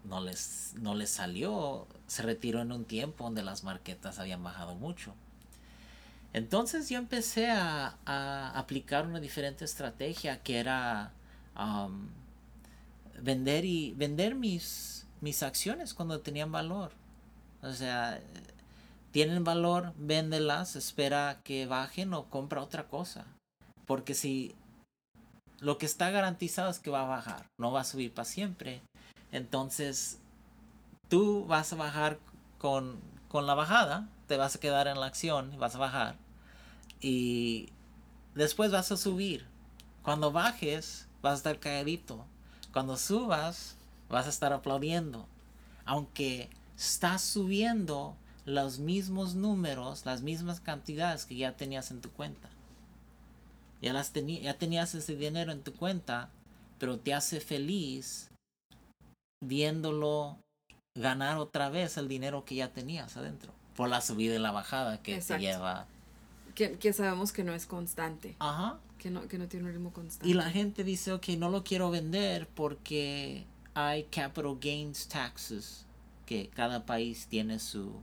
[0.06, 5.14] no les, no salió, se retiró en un tiempo donde las marquetas habían bajado mucho.
[6.34, 7.98] Entonces yo empecé a,
[8.56, 11.12] aplicar una diferente estrategia que era
[11.58, 12.08] um,
[13.22, 16.92] vender y vender mis, mis acciones cuando tenían valor.
[17.62, 18.20] O sea,
[19.12, 23.26] tienen valor, véndelas, espera que bajen o compra otra cosa.
[23.86, 24.56] Porque si
[25.60, 28.82] lo que está garantizado es que va a bajar, no va a subir para siempre.
[29.32, 30.20] Entonces,
[31.10, 32.20] tú vas a bajar
[32.58, 36.16] con, con la bajada, te vas a quedar en la acción, vas a bajar.
[37.02, 37.70] Y
[38.36, 39.46] después vas a subir.
[40.04, 42.26] Cuando bajes, vas a estar calladito.
[42.72, 43.76] Cuando subas,
[44.10, 45.28] vas a estar aplaudiendo.
[45.86, 52.50] Aunque estás subiendo los mismos números, las mismas cantidades que ya tenías en tu cuenta.
[53.82, 56.30] Ya, las ya tenías ese dinero en tu cuenta,
[56.80, 58.30] pero te hace feliz
[59.42, 60.38] viéndolo
[60.98, 63.54] ganar otra vez el dinero que ya tenías adentro.
[63.76, 65.88] Por la subida y la bajada que te lleva.
[66.56, 68.36] Que, que, sabemos que no es constante.
[68.40, 68.80] Ajá.
[68.98, 70.28] Que no, que no tiene un ritmo constante.
[70.28, 73.46] Y la gente dice, ok, no lo quiero vender porque
[73.88, 75.86] hay capital gains taxes,
[76.26, 77.94] que cada país tiene su,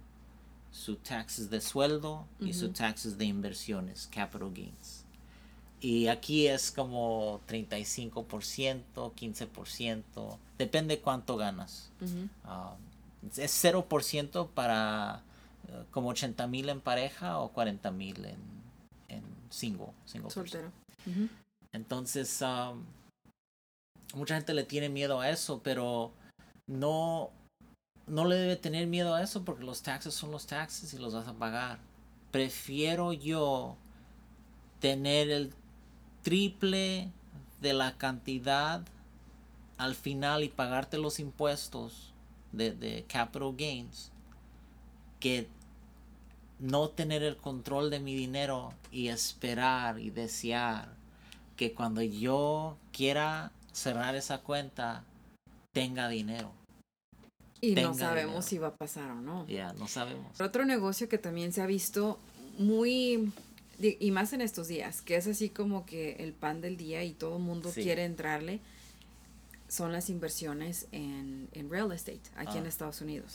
[0.70, 5.04] su taxes de sueldo y su taxes de inversiones, capital gains.
[5.80, 11.90] Y aquí es como 35%, 15%, depende cuánto ganas.
[12.44, 12.74] Ah,
[13.36, 15.22] es 0% para
[15.68, 18.38] eh, como 80 mil en pareja o 40 mil en,
[19.08, 19.88] en single.
[20.30, 20.72] Soltero.
[21.72, 22.42] Entonces,
[24.14, 26.12] mucha gente le tiene miedo a eso, pero
[26.66, 27.30] no,
[28.06, 31.14] no le debe tener miedo a eso porque los taxes son los taxes y los
[31.14, 31.78] vas a pagar.
[32.30, 33.76] Prefiero yo
[34.80, 35.52] tener el
[36.22, 37.10] triple
[37.60, 38.82] de la cantidad
[39.78, 42.12] al final y pagarte los impuestos
[42.52, 44.10] de, capital gains
[45.20, 45.48] que
[46.58, 50.88] no tener el control de mi dinero y esperar y desear
[51.56, 55.04] que cuando yo quiera cerrar esa cuenta
[55.72, 56.52] tenga dinero.
[57.60, 59.46] Y no sabemos si va a pasar o no.
[59.46, 60.40] Ya, no sabemos.
[60.40, 62.18] Otro negocio que también se ha visto
[62.58, 63.32] muy
[63.78, 67.12] y más en estos días, que es así como que el pan del día y
[67.12, 68.60] todo el mundo quiere entrarle,
[69.68, 73.34] son las inversiones en, real estate aquí en ah, Estados Unidos.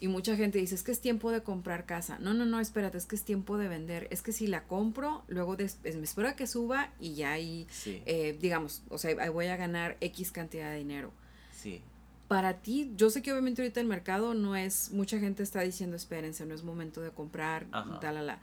[0.00, 2.18] Y mucha gente dice, es que es tiempo de comprar casa.
[2.18, 4.08] No, no, no, espérate, es que es tiempo de vender.
[4.10, 8.36] Es que si la compro, luego me espero a que suba y ya ahí, eh,
[8.40, 11.12] digamos, o sea, ahí voy a ganar X cantidad de dinero.
[11.52, 11.82] Sí.
[12.28, 15.96] Para ti, yo sé que obviamente ahorita el mercado no es, mucha gente está diciendo,
[15.96, 17.66] espérense, no es momento de comprar,
[18.00, 18.40] tal, la, la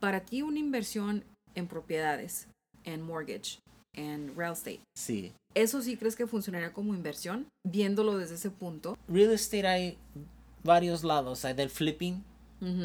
[0.00, 2.48] para ti una inversión en propiedades,
[2.84, 3.60] en mortgage,
[3.94, 4.80] en real estate.
[4.94, 5.32] Sí.
[5.54, 8.96] ¿Eso sí crees que funcionaría como inversión, viéndolo desde ese punto?
[9.08, 9.98] Real estate hay
[10.68, 11.44] varios lados.
[11.44, 12.22] Hay del flipping,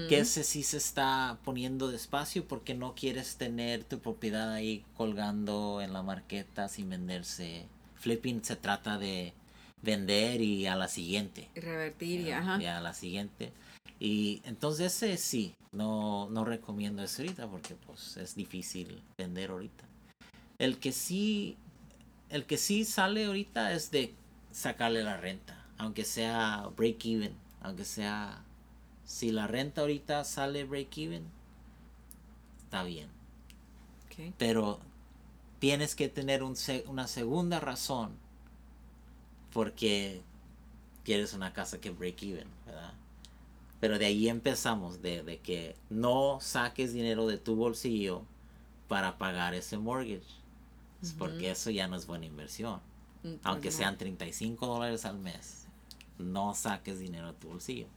[0.07, 5.81] que ese sí se está poniendo despacio porque no quieres tener tu propiedad ahí colgando
[5.81, 7.65] en la marqueta sin venderse.
[7.95, 9.33] Flipping se trata de
[9.81, 11.49] vender y a la siguiente.
[11.55, 12.61] Revertir y, ajá.
[12.61, 13.51] y a la siguiente.
[13.99, 19.83] Y entonces ese sí, no, no recomiendo eso ahorita porque pues es difícil vender ahorita.
[20.59, 21.57] El que sí,
[22.29, 24.13] el que sí sale ahorita es de
[24.51, 28.43] sacarle la renta, aunque sea break even, aunque sea,
[29.05, 31.25] si la renta ahorita sale break even,
[32.63, 33.09] está bien.
[34.37, 34.79] Pero
[35.59, 36.55] tienes que tener un,
[36.87, 38.11] una segunda razón
[39.51, 40.21] porque
[41.03, 42.93] quieres una casa que break even, ¿verdad?
[43.79, 48.23] Pero de ahí empezamos, de, que no saques dinero de tu bolsillo
[48.87, 50.21] para pagar ese mortgage.
[51.17, 52.79] Porque eso ya no es buena inversión.
[53.23, 55.62] Mm, pues Aunque sean 35 dólares al mes,
[56.23, 57.87] no saques dinero de tu bolsillo.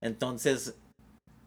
[0.00, 0.74] Entonces,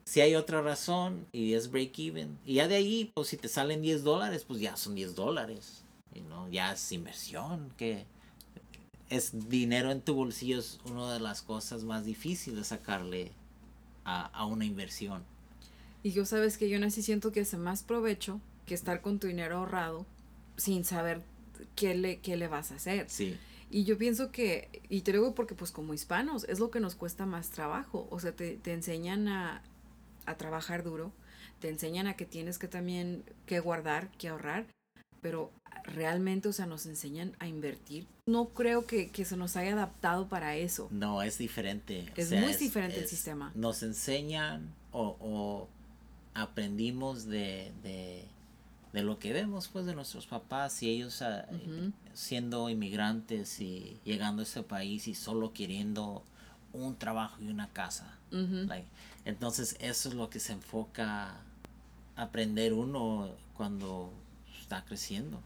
[0.05, 3.47] si hay otra razón y es break even, y ya de ahí, pues si te
[3.47, 5.83] salen 10 dólares, pues ya son 10 dólares.
[6.27, 6.49] ¿no?
[6.49, 8.05] Ya es inversión que
[9.09, 13.31] es dinero en tu bolsillo es una de las cosas más difíciles de sacarle
[14.03, 15.23] a, una inversión.
[16.03, 19.19] Y yo sabes que yo no así siento que hace más provecho que estar con
[19.19, 20.05] tu dinero ahorrado
[20.57, 21.21] sin saber
[21.75, 23.09] qué le, qué le vas a hacer.
[23.09, 23.37] Sí.
[23.71, 26.95] Y yo pienso que, y te digo porque pues como hispanos es lo que nos
[26.95, 29.63] cuesta más trabajo, o sea, te, te enseñan a,
[30.25, 31.13] a, trabajar duro,
[31.59, 34.65] te enseñan a que tienes que también que guardar, que ahorrar,
[35.21, 35.51] pero
[35.85, 38.07] realmente, o sea, nos enseñan a invertir.
[38.27, 40.89] No creo que, que se nos haya adaptado para eso.
[40.91, 42.11] No, es diferente.
[42.17, 43.53] Es muy diferente el sistema.
[43.55, 45.69] Nos enseñan o, o
[46.33, 48.25] aprendimos de, de
[48.93, 51.45] de lo que vemos pues de nuestros papás y ellos ah,
[52.13, 56.23] siendo inmigrantes y llegando a ese país y solo queriendo
[56.73, 58.17] un trabajo y una casa.
[59.25, 61.35] entonces eso es lo que se enfoca
[62.15, 64.11] aprender uno cuando
[64.61, 65.39] está creciendo.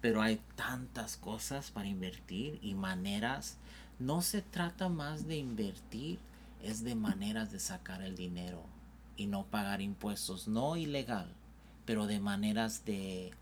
[0.00, 3.56] Pero hay tantas cosas para invertir y maneras.
[3.98, 6.18] No se trata más de invertir,
[6.62, 8.62] es de maneras de sacar el dinero
[9.16, 11.32] y no pagar impuestos, no ilegal
[11.84, 13.32] pero de maneras de,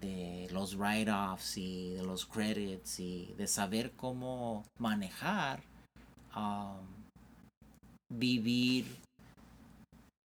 [0.00, 5.62] de los write-offs y de los credits y de saber cómo manejar,
[6.36, 6.86] um,
[8.12, 8.86] vivir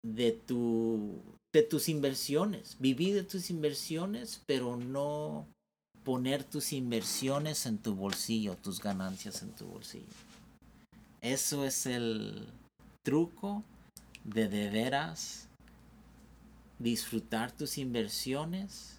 [0.05, 1.21] de, tu,
[1.55, 5.47] de tus inversiones, vivir de tus inversiones, pero no
[6.05, 10.05] poner tus inversiones en tu bolsillo, tus ganancias en tu bolsillo.
[11.21, 12.47] Eso es el
[13.05, 13.65] truco
[14.25, 15.46] de de veras
[16.79, 18.99] disfrutar tus inversiones,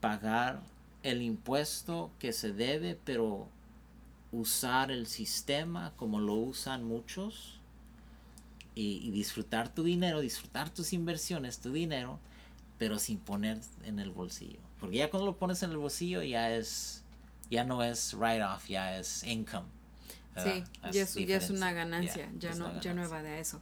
[0.00, 0.62] pagar
[1.02, 3.48] el impuesto que se debe, pero
[4.30, 7.58] usar el sistema como lo usan muchos
[8.74, 12.20] y, disfrutar tu dinero, disfrutar tus inversiones, tu dinero,
[12.78, 14.60] pero sin poner en el bolsillo.
[14.78, 17.02] Porque ya cuando lo pones en el bolsillo ya es,
[17.50, 19.66] ya no es write off, ya es income.
[20.36, 21.02] Sí, ya
[21.36, 23.60] es, una ganancia, ya, no, ya no va de eso.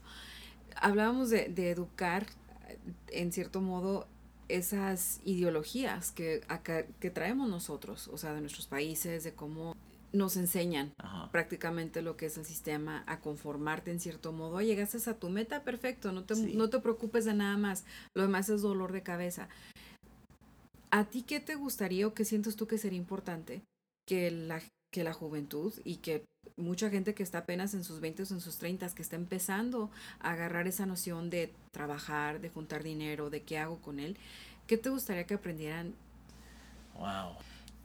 [0.74, 2.26] Hablábamos de, de educar
[3.09, 4.07] en cierto modo,
[4.48, 6.40] esas ideologías que,
[7.00, 9.74] que traemos nosotros, o sea, de nuestros países, de cómo
[10.12, 10.92] nos enseñan
[11.31, 14.61] prácticamente lo que es el sistema, a conformarte en cierto modo.
[14.61, 17.85] Llegaste a tu meta, perfecto, no te, no te preocupes de nada más.
[18.14, 19.48] Lo demás es dolor de cabeza.
[20.90, 23.62] ¿A ti qué te gustaría o qué sientes tú que sería importante
[24.07, 24.62] que la,
[24.96, 26.24] que la juventud y que
[26.56, 29.90] mucha gente que está apenas en sus 20 o en sus 30 que está empezando
[30.20, 34.16] a agarrar esa noción de trabajar, de juntar dinero, de qué hago con él,
[34.66, 35.92] ¿qué te gustaría que aprendieran?
[36.98, 37.35] Wow.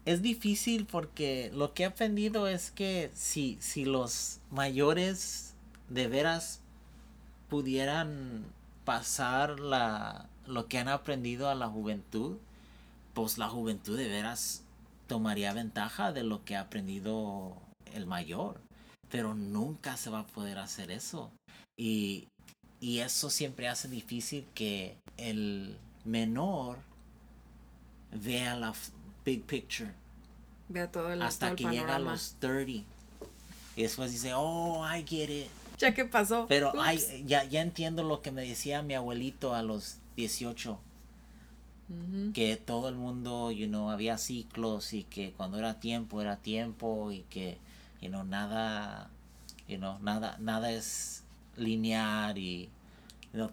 [0.05, 5.53] Es difícil porque lo que he aprendido es que si, si los mayores
[5.89, 6.61] de veras
[7.49, 8.45] pudieran
[8.85, 12.37] pasar la, lo que han aprendido a la juventud,
[13.13, 14.63] pues la juventud de veras
[15.11, 17.57] tomaría ventaja de lo que ha aprendido
[17.93, 18.61] el mayor.
[19.09, 21.33] Pero nunca se va a poder hacer eso.
[21.77, 22.29] Y,
[22.79, 26.77] y eso siempre hace difícil que el menor
[28.13, 28.73] vea la
[29.25, 29.91] big picture.
[30.69, 32.85] Vea todo el Hasta que llega a los 30.
[33.75, 35.47] Y después dice, oh, I get it.
[35.77, 36.45] Ya que pasó.
[36.47, 36.71] Pero
[37.25, 40.79] ya, ya entiendo lo que me decía mi abuelito a los 18
[42.33, 47.11] que todo el mundo, you know, había ciclos y que cuando era tiempo era tiempo
[47.11, 47.57] y que,
[48.01, 49.09] you know, nada,
[49.67, 51.23] you know, nada, nada es
[51.57, 52.69] lineal y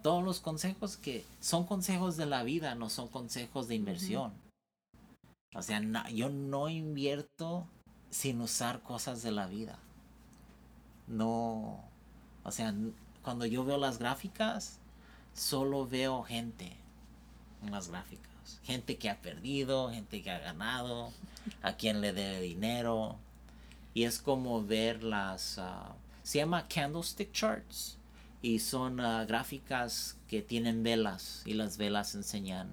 [0.03, 4.33] todos los consejos que son consejos de la vida, no son consejos de inversión.
[5.55, 7.67] O sea, yo no invierto
[8.11, 9.79] sin usar cosas de la vida.
[11.07, 11.81] No,
[12.45, 12.75] o sea,
[13.23, 14.79] cuando yo veo las gráficas,
[15.33, 16.77] solo veo gente
[17.63, 18.29] en las gráficas
[18.65, 21.13] gente que ha perdido, gente que ha ganado,
[21.63, 23.17] a quien le debe dinero.
[23.95, 25.59] Y es como ver las...
[25.59, 27.97] Ah, se llama candlestick charts.
[28.41, 32.69] Y son ah, gráficas que tienen velas y las velas enseñan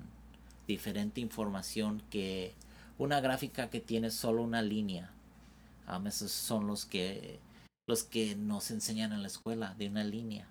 [0.68, 2.54] diferente información que
[2.98, 5.12] una gráfica que tiene solo una línea.
[5.88, 7.40] Um, esos son los que
[7.88, 10.50] los que nos enseñan en la escuela de una línea.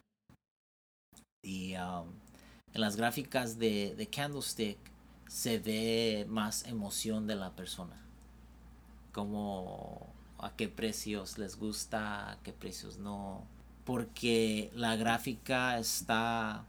[1.43, 1.75] Y
[2.75, 4.79] en las gráficas de, de Candlestick
[5.29, 7.97] se ve más emoción de la persona.
[9.13, 13.47] Como a qué precios les gusta, a qué precios no.
[13.85, 16.65] Porque la gráfica está...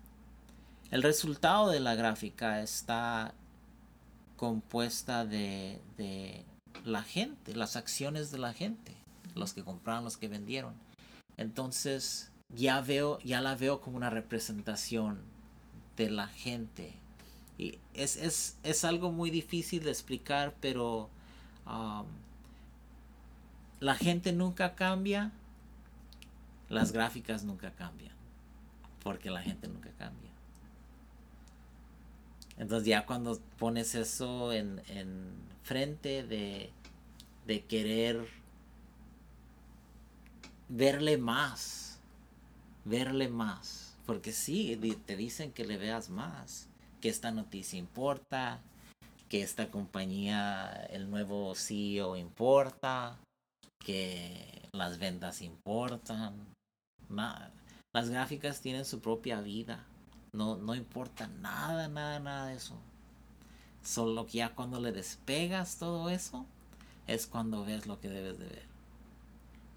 [0.91, 3.33] El resultado de la gráfica está
[4.37, 6.45] compuesta de, de
[6.83, 8.95] la gente, las acciones de la gente,
[9.33, 10.75] los que compraron, los que vendieron.
[11.37, 15.34] Entonces ya veo, ya la veo como una representación
[15.97, 16.93] de la gente
[17.57, 21.09] y es, es, es algo muy difícil de explicar, pero
[21.65, 22.05] um,
[23.79, 25.31] la gente nunca cambia,
[26.69, 28.13] las gráficas nunca cambian.
[29.03, 30.31] porque la gente nunca cambia.
[32.57, 35.31] Entonces ya cuando pones eso en, en
[35.63, 36.71] frente de,
[37.45, 38.27] de querer
[40.69, 41.99] verle más,
[42.83, 46.67] verle más, porque sí, te dicen que le veas más,
[47.01, 48.61] que esta noticia importa,
[49.29, 53.17] que esta compañía, el nuevo CEO importa,
[53.79, 56.33] que las ventas importan.
[57.93, 59.85] las gráficas tienen su propia vida.
[60.33, 62.75] No, no importa nada, nada, nada de eso.
[63.83, 66.45] Solo que ya cuando le despegas todo eso,
[67.07, 68.65] es cuando ves lo que debes de ver.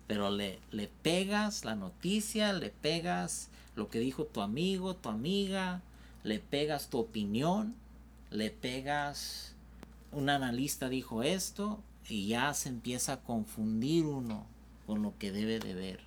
[0.07, 5.83] Pero le, le pegas la noticia, le pegas lo que dijo tu amigo, tu amiga,
[6.25, 7.75] le pegas tu opinión,
[8.31, 9.55] le pegas
[10.13, 14.47] un analista dijo esto y ya se empieza a confundir uno
[14.87, 16.01] con lo que debe de ver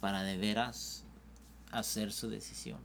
[0.00, 1.04] para de veras
[1.70, 2.78] hacer su decisión.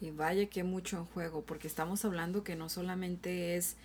[0.00, 3.76] Y vaya que mucho en juego, porque estamos hablando que no solamente es,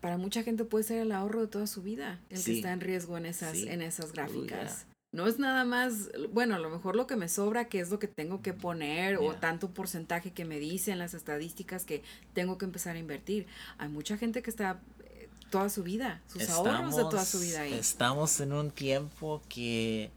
[0.00, 2.80] para mucha gente puede ser el ahorro de toda su vida, el que está en
[2.80, 4.86] riesgo en esas, en esas gráficas.
[5.12, 7.98] No es nada más, bueno, a lo mejor lo que me sobra, que es lo
[7.98, 12.64] que tengo que poner, o tanto porcentaje que me dicen las estadísticas que tengo que
[12.64, 13.48] empezar a invertir.
[13.78, 17.62] Hay mucha gente que está eh, toda su vida, sus ahorros de toda su vida
[17.62, 17.74] ahí.
[17.74, 20.12] Estamos en un tiempo que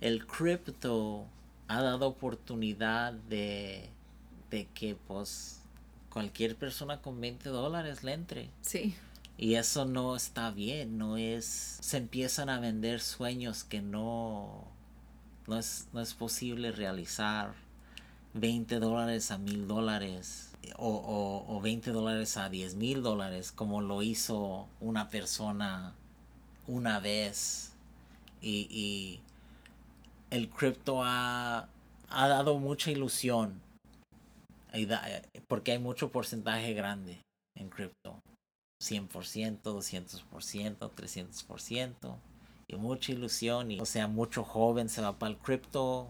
[0.00, 1.26] el cripto
[1.68, 3.90] ha dado oportunidad de,
[4.50, 5.60] de que pues
[6.08, 8.48] cualquier persona con 20 dólares le entre.
[8.62, 8.96] Sí.
[9.38, 11.78] Y eso no está bien, no es...
[11.80, 14.66] Se empiezan a vender sueños que no...
[15.46, 17.54] No es, no es posible realizar
[18.34, 24.02] 20 dólares a mil dólares o, o, 20 dólares a 10 mil dólares como lo
[24.02, 25.94] hizo una persona
[26.66, 27.72] una vez
[28.42, 29.20] y, y
[30.30, 31.68] el cripto ha,
[32.10, 33.62] ha, dado mucha ilusión
[35.46, 37.22] porque hay mucho porcentaje grande
[37.54, 38.20] en cripto
[38.80, 42.16] 100%, 200%, 300%
[42.68, 46.08] y mucha ilusión y o sea mucho joven se va para el cripto.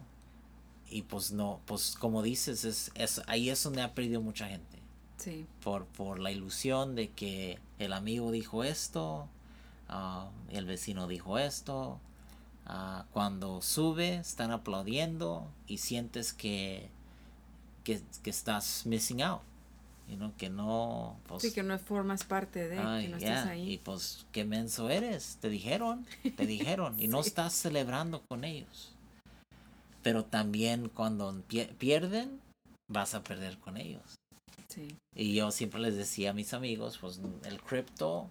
[0.90, 4.78] Y pues no pues como dices es, es ahí es donde ha perdido mucha gente.
[5.18, 5.46] Sí.
[5.62, 9.28] por por la ilusión de que el amigo dijo esto
[9.90, 12.00] uh, el vecino dijo esto.
[12.66, 16.90] Uh, cuando sube están aplaudiendo y sientes que
[17.84, 19.40] que, que estás missing out
[20.36, 21.18] que no...
[21.26, 23.74] Pues, sí, que no formas parte de, que no estás ahí.
[23.74, 26.06] Y pues, qué menso eres, te dijeron,
[26.36, 28.92] te dijeron, y no estás celebrando con ellos.
[30.02, 31.42] Pero también cuando
[31.78, 32.40] pierden,
[32.88, 34.18] vas a perder con ellos.
[34.68, 34.96] Sí.
[35.14, 38.30] Y yo siempre les decía a mis amigos, pues el cripto,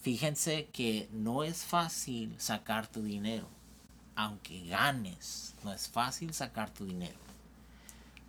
[0.00, 3.48] fíjense que no es fácil sacar tu dinero.
[4.14, 7.18] Aunque ganes, no es fácil sacar tu dinero.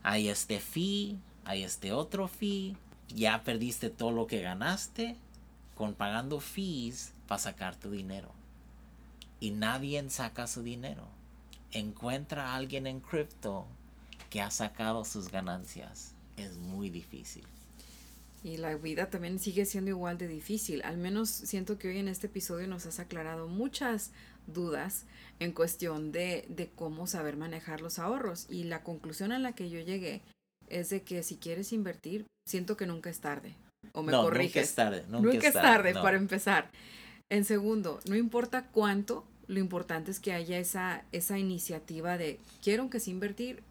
[0.04, 2.76] Hay este fee, hay este otro fee,
[3.08, 5.16] ya perdiste todo lo que ganaste
[5.76, 8.32] con pagando fees para sacar tu dinero.
[9.40, 11.08] Y nadie saca su dinero.
[11.72, 13.66] Encuentra a alguien en cripto
[14.30, 16.14] que ha sacado sus ganancias.
[16.38, 17.44] Es muy difícil.
[18.44, 20.82] Y la vida también sigue siendo igual de difícil.
[20.84, 24.12] Al menos siento que hoy en este episodio nos has aclarado muchas
[24.48, 25.06] dudas
[25.40, 28.48] en cuestión de, de cómo saber manejar los ahorros.
[28.50, 30.22] Y la conclusión a la que yo llegué
[30.72, 33.56] es de que si quieres invertir, siento que nunca es tarde.
[33.94, 34.56] O me corriges.
[34.56, 35.06] Nunca es tarde.
[35.10, 36.72] Nunca, es tarde, para empezar.
[37.30, 42.90] En segundo, no importa cuánto, lo importante es que haya esa, esa iniciativa de quiero
[42.90, 43.64] que se invertir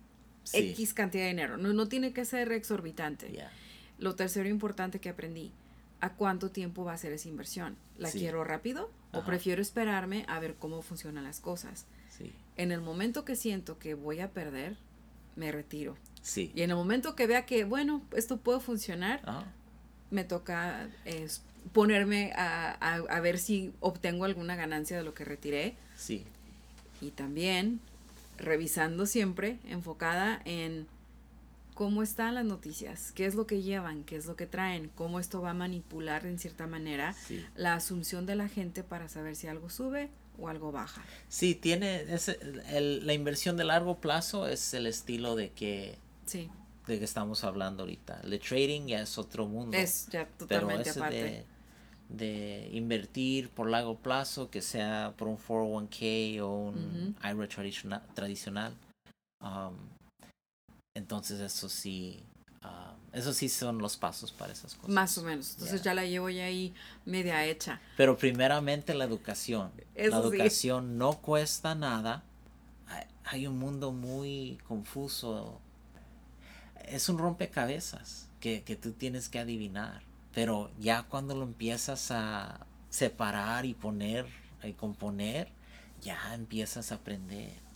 [0.52, 1.56] X cantidad de dinero.
[1.56, 3.32] No, no tiene que ser exorbitante.
[3.98, 5.52] Lo tercero importante que aprendí,
[6.00, 7.76] ¿a cuánto tiempo va a ser esa inversión?
[7.98, 11.86] ¿La quiero rápido o prefiero esperarme a ver cómo funcionan las cosas?
[12.56, 14.76] En el momento que siento que voy a perder,
[15.36, 15.96] me retiro.
[16.22, 16.52] Sí.
[16.54, 19.20] Y en el momento que vea que, bueno, esto puede funcionar,
[20.10, 20.88] me toca
[21.72, 25.76] ponerme a, a, ver si obtengo alguna ganancia de lo que retiré.
[25.96, 26.24] Sí.
[27.00, 27.80] Y también
[28.36, 30.86] revisando siempre, enfocada en
[31.74, 35.18] cómo están las noticias, qué es lo que llevan, qué es lo que traen, cómo
[35.18, 37.14] esto va a manipular en cierta manera
[37.56, 40.10] la asunción de la gente para saber si algo sube
[40.40, 41.04] o algo baja.
[41.28, 42.04] Sí, tiene
[42.70, 45.98] la inversión de largo plazo es el estilo de que
[46.86, 48.20] de que estamos hablando ahorita.
[48.24, 49.76] El trading ya es otro mundo.
[49.76, 51.46] Es ya totalmente aparte.
[52.08, 58.74] De, invertir por largo plazo, que sea por un 401k o un IRA tradicional, tradicional
[59.40, 59.76] um,
[60.96, 62.20] entonces eso sí,
[63.12, 64.90] um, eso sí son los pasos para esas cosas.
[64.90, 65.52] Más o menos.
[65.54, 67.80] Entonces ya la llevo ya ahí media hecha.
[67.96, 69.70] Pero primeramente la educación.
[69.94, 72.22] la educación no cuesta nada.
[73.24, 75.60] hay un mundo muy confuso
[76.90, 80.02] es un rompecabezas que, que tú tienes que adivinar.
[80.34, 84.26] Pero ya cuando lo empiezas a separar y poner
[84.62, 85.48] y componer,
[86.02, 87.69] ya empiezas a aprender.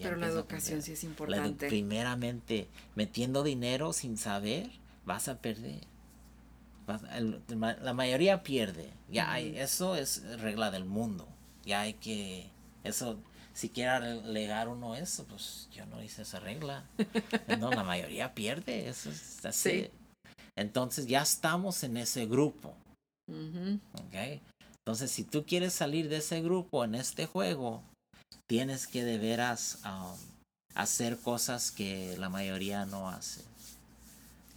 [0.00, 1.68] Pero la educación sí es importante.
[1.68, 4.70] primeramente, metiendo dinero sin saber,
[5.04, 5.80] vas a perder.
[6.86, 8.90] la mayoría pierde.
[9.08, 11.28] Ya eso es regla del mundo.
[11.64, 12.46] Ya hay que,
[12.84, 13.18] eso,
[13.52, 16.84] si quiere legar uno eso, pues yo no hice esa regla.
[17.58, 18.88] no, la mayoría pierde.
[18.88, 19.90] Eso es así.
[20.56, 22.74] Entonces ya estamos en ese grupo.
[24.88, 27.82] Entonces, si tú quieres salir de ese grupo en este juego,
[28.48, 30.16] tienes que de veras um,
[30.74, 33.42] hacer cosas que la mayoría no hace.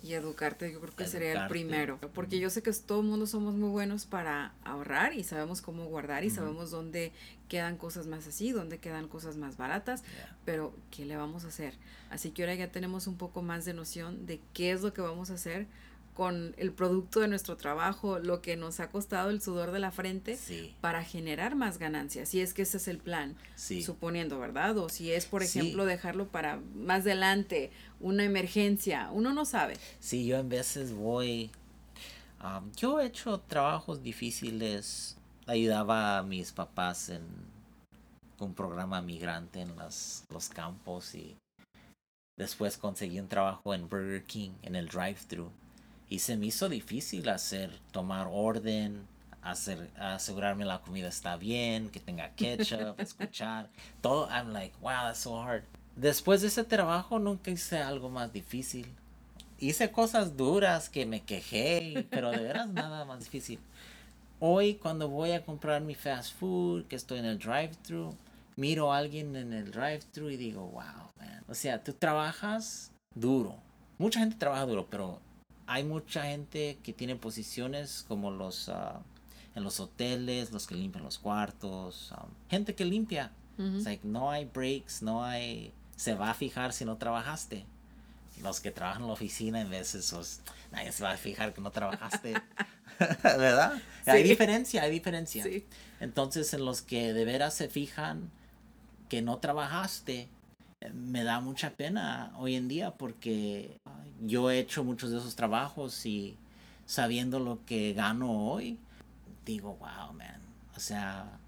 [0.03, 1.99] Y educarte, yo creo que sería el primero.
[2.15, 5.85] Porque yo sé que todo el mundo somos muy buenos para ahorrar y sabemos cómo
[5.85, 7.11] guardar y sabemos dónde
[7.47, 10.03] quedan cosas más así, dónde quedan cosas más baratas,
[10.43, 11.75] pero ¿qué le vamos a hacer?
[12.09, 15.01] Así que ahora ya tenemos un poco más de noción de qué es lo que
[15.01, 15.67] vamos a hacer
[16.13, 19.91] con el producto de nuestro trabajo, lo que nos ha costado el sudor de la
[19.91, 20.37] frente
[20.81, 22.29] para generar más ganancias.
[22.29, 24.77] Si es que ese es el plan, suponiendo, ¿verdad?
[24.77, 29.77] O si es, por ejemplo, dejarlo para más adelante, una emergencia, uno no sabe.
[29.99, 31.49] Sí, yo en veces voy,
[32.43, 37.21] um, yo he hecho trabajos difíciles, ayudaba a mis papás en
[38.39, 41.37] un programa migrante en los campos y
[42.37, 45.51] después conseguí un trabajo en Burger King, en el drive-thru
[46.11, 49.07] y se me hizo difícil hacer, tomar orden,
[49.41, 53.69] hacer, asegurarme la comida está bien, que tenga ketchup, escuchar,
[54.01, 54.27] todo.
[54.29, 55.63] I'm like, wow, that's so hard.
[55.95, 58.87] Después de ese trabajo nunca hice algo más difícil.
[59.57, 63.59] Hice cosas duras que me quejé, pero de veras nada más difícil.
[64.41, 68.13] Hoy cuando voy a comprar mi fast food, que estoy en el drive-thru,
[68.57, 71.45] miro a alguien en el drive-thru y digo, wow, man.
[71.47, 73.55] O sea, tú trabajas duro.
[73.97, 75.21] Mucha gente trabaja duro, pero
[75.71, 78.99] hay mucha gente que tiene posiciones como los ah,
[79.55, 83.31] en los hoteles, los que limpian los cuartos, um, gente que limpia.
[84.03, 87.65] no hay breaks, no hay se va a fijar si no trabajaste.
[88.41, 90.41] Los que trabajan en la oficina en veces pues,
[90.71, 92.33] nadie se va a fijar que no trabajaste.
[93.23, 93.81] ¿Verdad?
[94.07, 95.45] Hay diferencia, hay diferencia.
[95.99, 98.29] Entonces en los que de veras se fijan
[99.09, 100.27] que no trabajaste,
[100.93, 103.77] me da mucha pena hoy en día porque
[104.19, 106.37] yo he hecho muchos de esos trabajos y
[106.85, 108.79] sabiendo lo que gano hoy,
[109.45, 110.41] digo, wow, man.
[110.75, 111.39] O sea,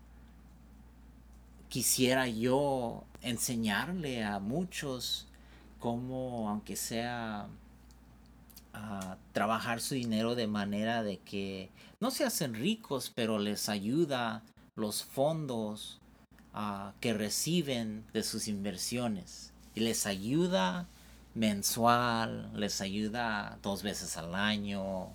[1.70, 5.28] quisiera yo enseñarle a muchos
[5.80, 7.48] cómo, aunque sea,
[8.74, 11.70] a trabajar su dinero de manera de que
[12.00, 14.44] no se hacen ricos, pero les ayuda
[14.76, 16.00] los fondos
[17.00, 19.52] que reciben de sus inversiones.
[19.76, 20.88] Y les ayuda
[21.34, 25.08] mensual, les ayuda dos veces al año,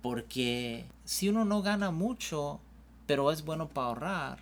[0.00, 2.60] porque si uno no gana mucho,
[3.06, 4.38] pero es bueno para ahorrar,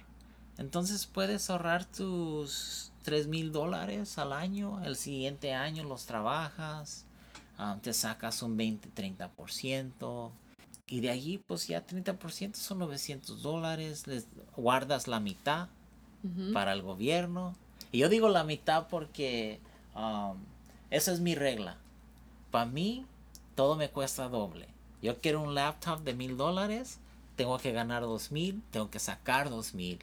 [0.58, 7.04] entonces puedes ahorrar tus tres mil dólares al año, el siguiente año los trabajas,
[7.58, 10.30] ah, te sacas un 20-30%,
[10.86, 14.26] y de allí, pues ya 30% son 900 dólares, les
[14.56, 15.68] guardas la mitad
[16.52, 17.56] para el gobierno.
[17.90, 19.60] Y yo digo la mitad porque
[19.94, 20.36] um,
[20.90, 21.78] esa es mi regla.
[22.50, 23.06] Para mí,
[23.54, 24.68] todo me cuesta doble.
[25.00, 26.98] Yo quiero un laptop de mil dólares,
[27.36, 29.98] tengo que ganar dos mil, tengo que sacar dos mil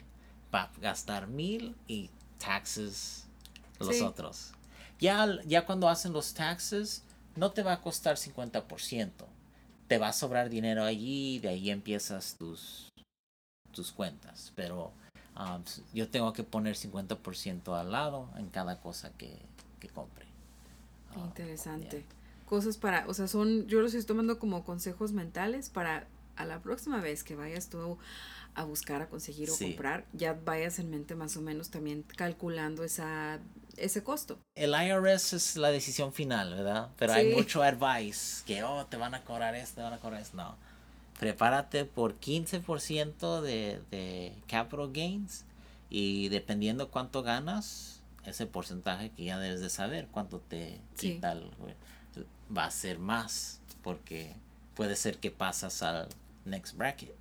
[0.50, 3.28] para gastar mil y taxes
[3.78, 4.52] los otros.
[4.98, 7.04] Ya, ya cuando hacen los taxes,
[7.36, 9.12] no te va a costar 50%
[9.90, 12.92] te va a sobrar dinero allí, de ahí empiezas tus,
[13.72, 14.52] tus cuentas.
[14.54, 14.92] Pero
[15.36, 19.36] um, yo tengo que poner 50% al lado en cada cosa que,
[19.80, 20.26] que compre.
[21.12, 22.04] Qué ah, interesante.
[22.46, 26.60] Cosas para, o sea, son, yo los estoy tomando como consejos mentales para a la
[26.60, 27.98] próxima vez que vayas tú
[28.54, 32.84] a buscar, a conseguir o comprar, ya vayas en mente más o menos también calculando
[32.84, 33.40] esa
[33.80, 34.38] ese costo.
[34.54, 36.90] El IRS es la decisión final, ¿verdad?
[36.98, 40.20] Pero hay mucho advice que, oh, te van a cobrar esto, te van a cobrar
[40.20, 40.36] esto.
[40.36, 40.56] No.
[41.18, 45.44] Prepárate por 15% de, de capital gains
[45.90, 51.36] y dependiendo cuánto ganas, ese porcentaje que ya debes de saber cuánto te quita
[52.56, 54.34] va a ser más porque
[54.74, 56.08] puede ser que pasas al
[56.44, 57.14] next bracket.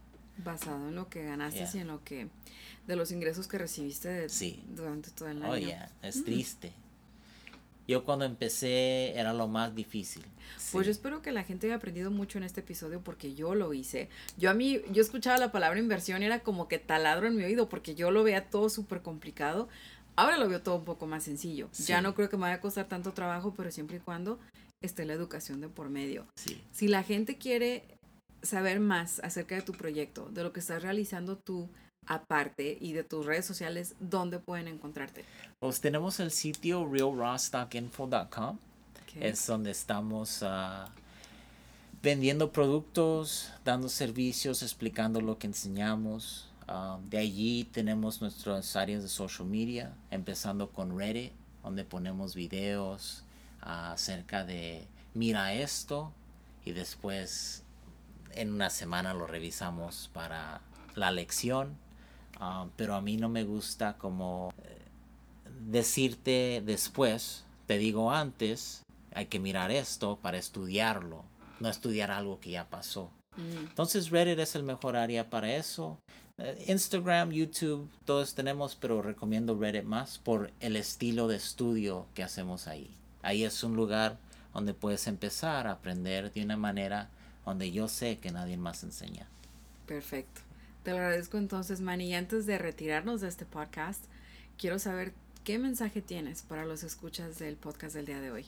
[0.44, 2.28] Basado en lo que ganaste y en lo que
[2.88, 4.28] de los ingresos que recibiste
[4.76, 5.52] durante todo el año.
[5.52, 6.24] Oye, es mm.
[6.24, 6.74] triste.
[7.88, 10.24] Yo cuando empecé era lo más difícil.
[10.72, 13.74] Pues yo espero que la gente haya aprendido mucho en este episodio porque yo lo
[13.74, 14.10] hice.
[14.38, 17.44] Yo a mí, yo escuchaba la palabra inversión y era como que taladro en mi
[17.44, 19.70] oído porque yo lo veía todo súper complicado.
[20.16, 21.70] Ahora lo veo todo un poco más sencillo.
[21.88, 24.40] Ya no creo que me vaya a costar tanto trabajo, pero siempre y cuando
[24.82, 26.28] esté la educación de por medio.
[26.72, 27.99] Si la gente quiere
[28.42, 31.70] saber más acerca de tu proyecto, de lo que estás realizando tú
[32.06, 35.24] aparte y de tus redes sociales, ¿dónde pueden encontrarte?
[35.60, 38.58] Pues tenemos el sitio realrawstockinfo.com.
[39.20, 40.88] Es donde estamos uh,
[42.02, 46.48] vendiendo productos, dando servicios, explicando lo que enseñamos.
[46.68, 51.32] Um, de allí tenemos nuestras áreas de social media, empezando con Reddit,
[51.64, 53.24] donde ponemos videos
[53.64, 56.14] uh, acerca de mira esto
[56.66, 57.64] y después
[58.40, 60.62] en una semana lo revisamos para
[60.96, 61.78] la lección.
[62.40, 64.78] Um, pero a mí no me gusta como eh,
[65.60, 68.84] decirte después, te digo antes,
[69.14, 71.26] hay que mirar esto para estudiarlo
[71.60, 73.12] no estudiar algo que ya pasó.
[73.36, 73.68] Mm.
[73.70, 76.00] Entonces Reddit es el mejor área para eso.
[76.38, 82.24] Eh, Instagram, YouTube, todos tenemos, pero recomiendo Reddit más por el estilo de estudio que
[82.24, 82.96] hacemos ahí.
[83.22, 84.18] Ahí es un lugar
[84.54, 87.10] donde puedes empezar a aprender de una manera
[87.46, 89.28] donde yo sé que nadie más enseña.
[89.86, 90.42] Perfecto.
[90.84, 92.10] Te lo agradezco entonces, Manny.
[92.10, 94.04] Y antes de retirarnos de este podcast,
[94.58, 95.14] quiero saber
[95.44, 98.46] qué mensaje tienes para los escuchas del podcast del día de hoy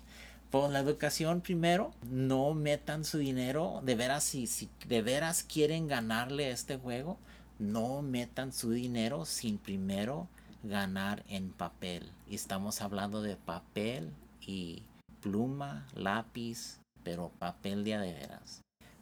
[0.52, 5.88] por la educación primero, no metan su dinero, de veras, si, si de veras quieren
[5.88, 7.18] ganarle este juego,
[7.58, 10.28] no metan su dinero sin primero
[10.64, 12.12] ganar en papel.
[12.28, 14.12] Y estamos hablando de papel
[14.42, 14.84] y
[15.22, 18.62] pluma, lápiz, pero papel de veras.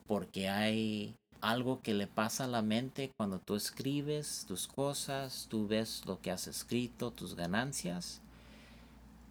[0.09, 5.67] Porque hay algo que le pasa a la mente cuando tú escribes tus cosas, tú
[5.67, 8.19] ves lo que has escrito, tus ganancias.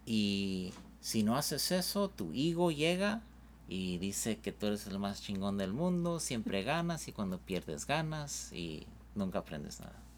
[0.05, 0.71] Y
[1.01, 3.21] si no haces eso, tu ego llega
[3.67, 7.85] y dice que tú eres el más chingón del mundo, siempre ganas y cuando pierdes
[7.85, 10.08] ganas y nunca aprendes nada.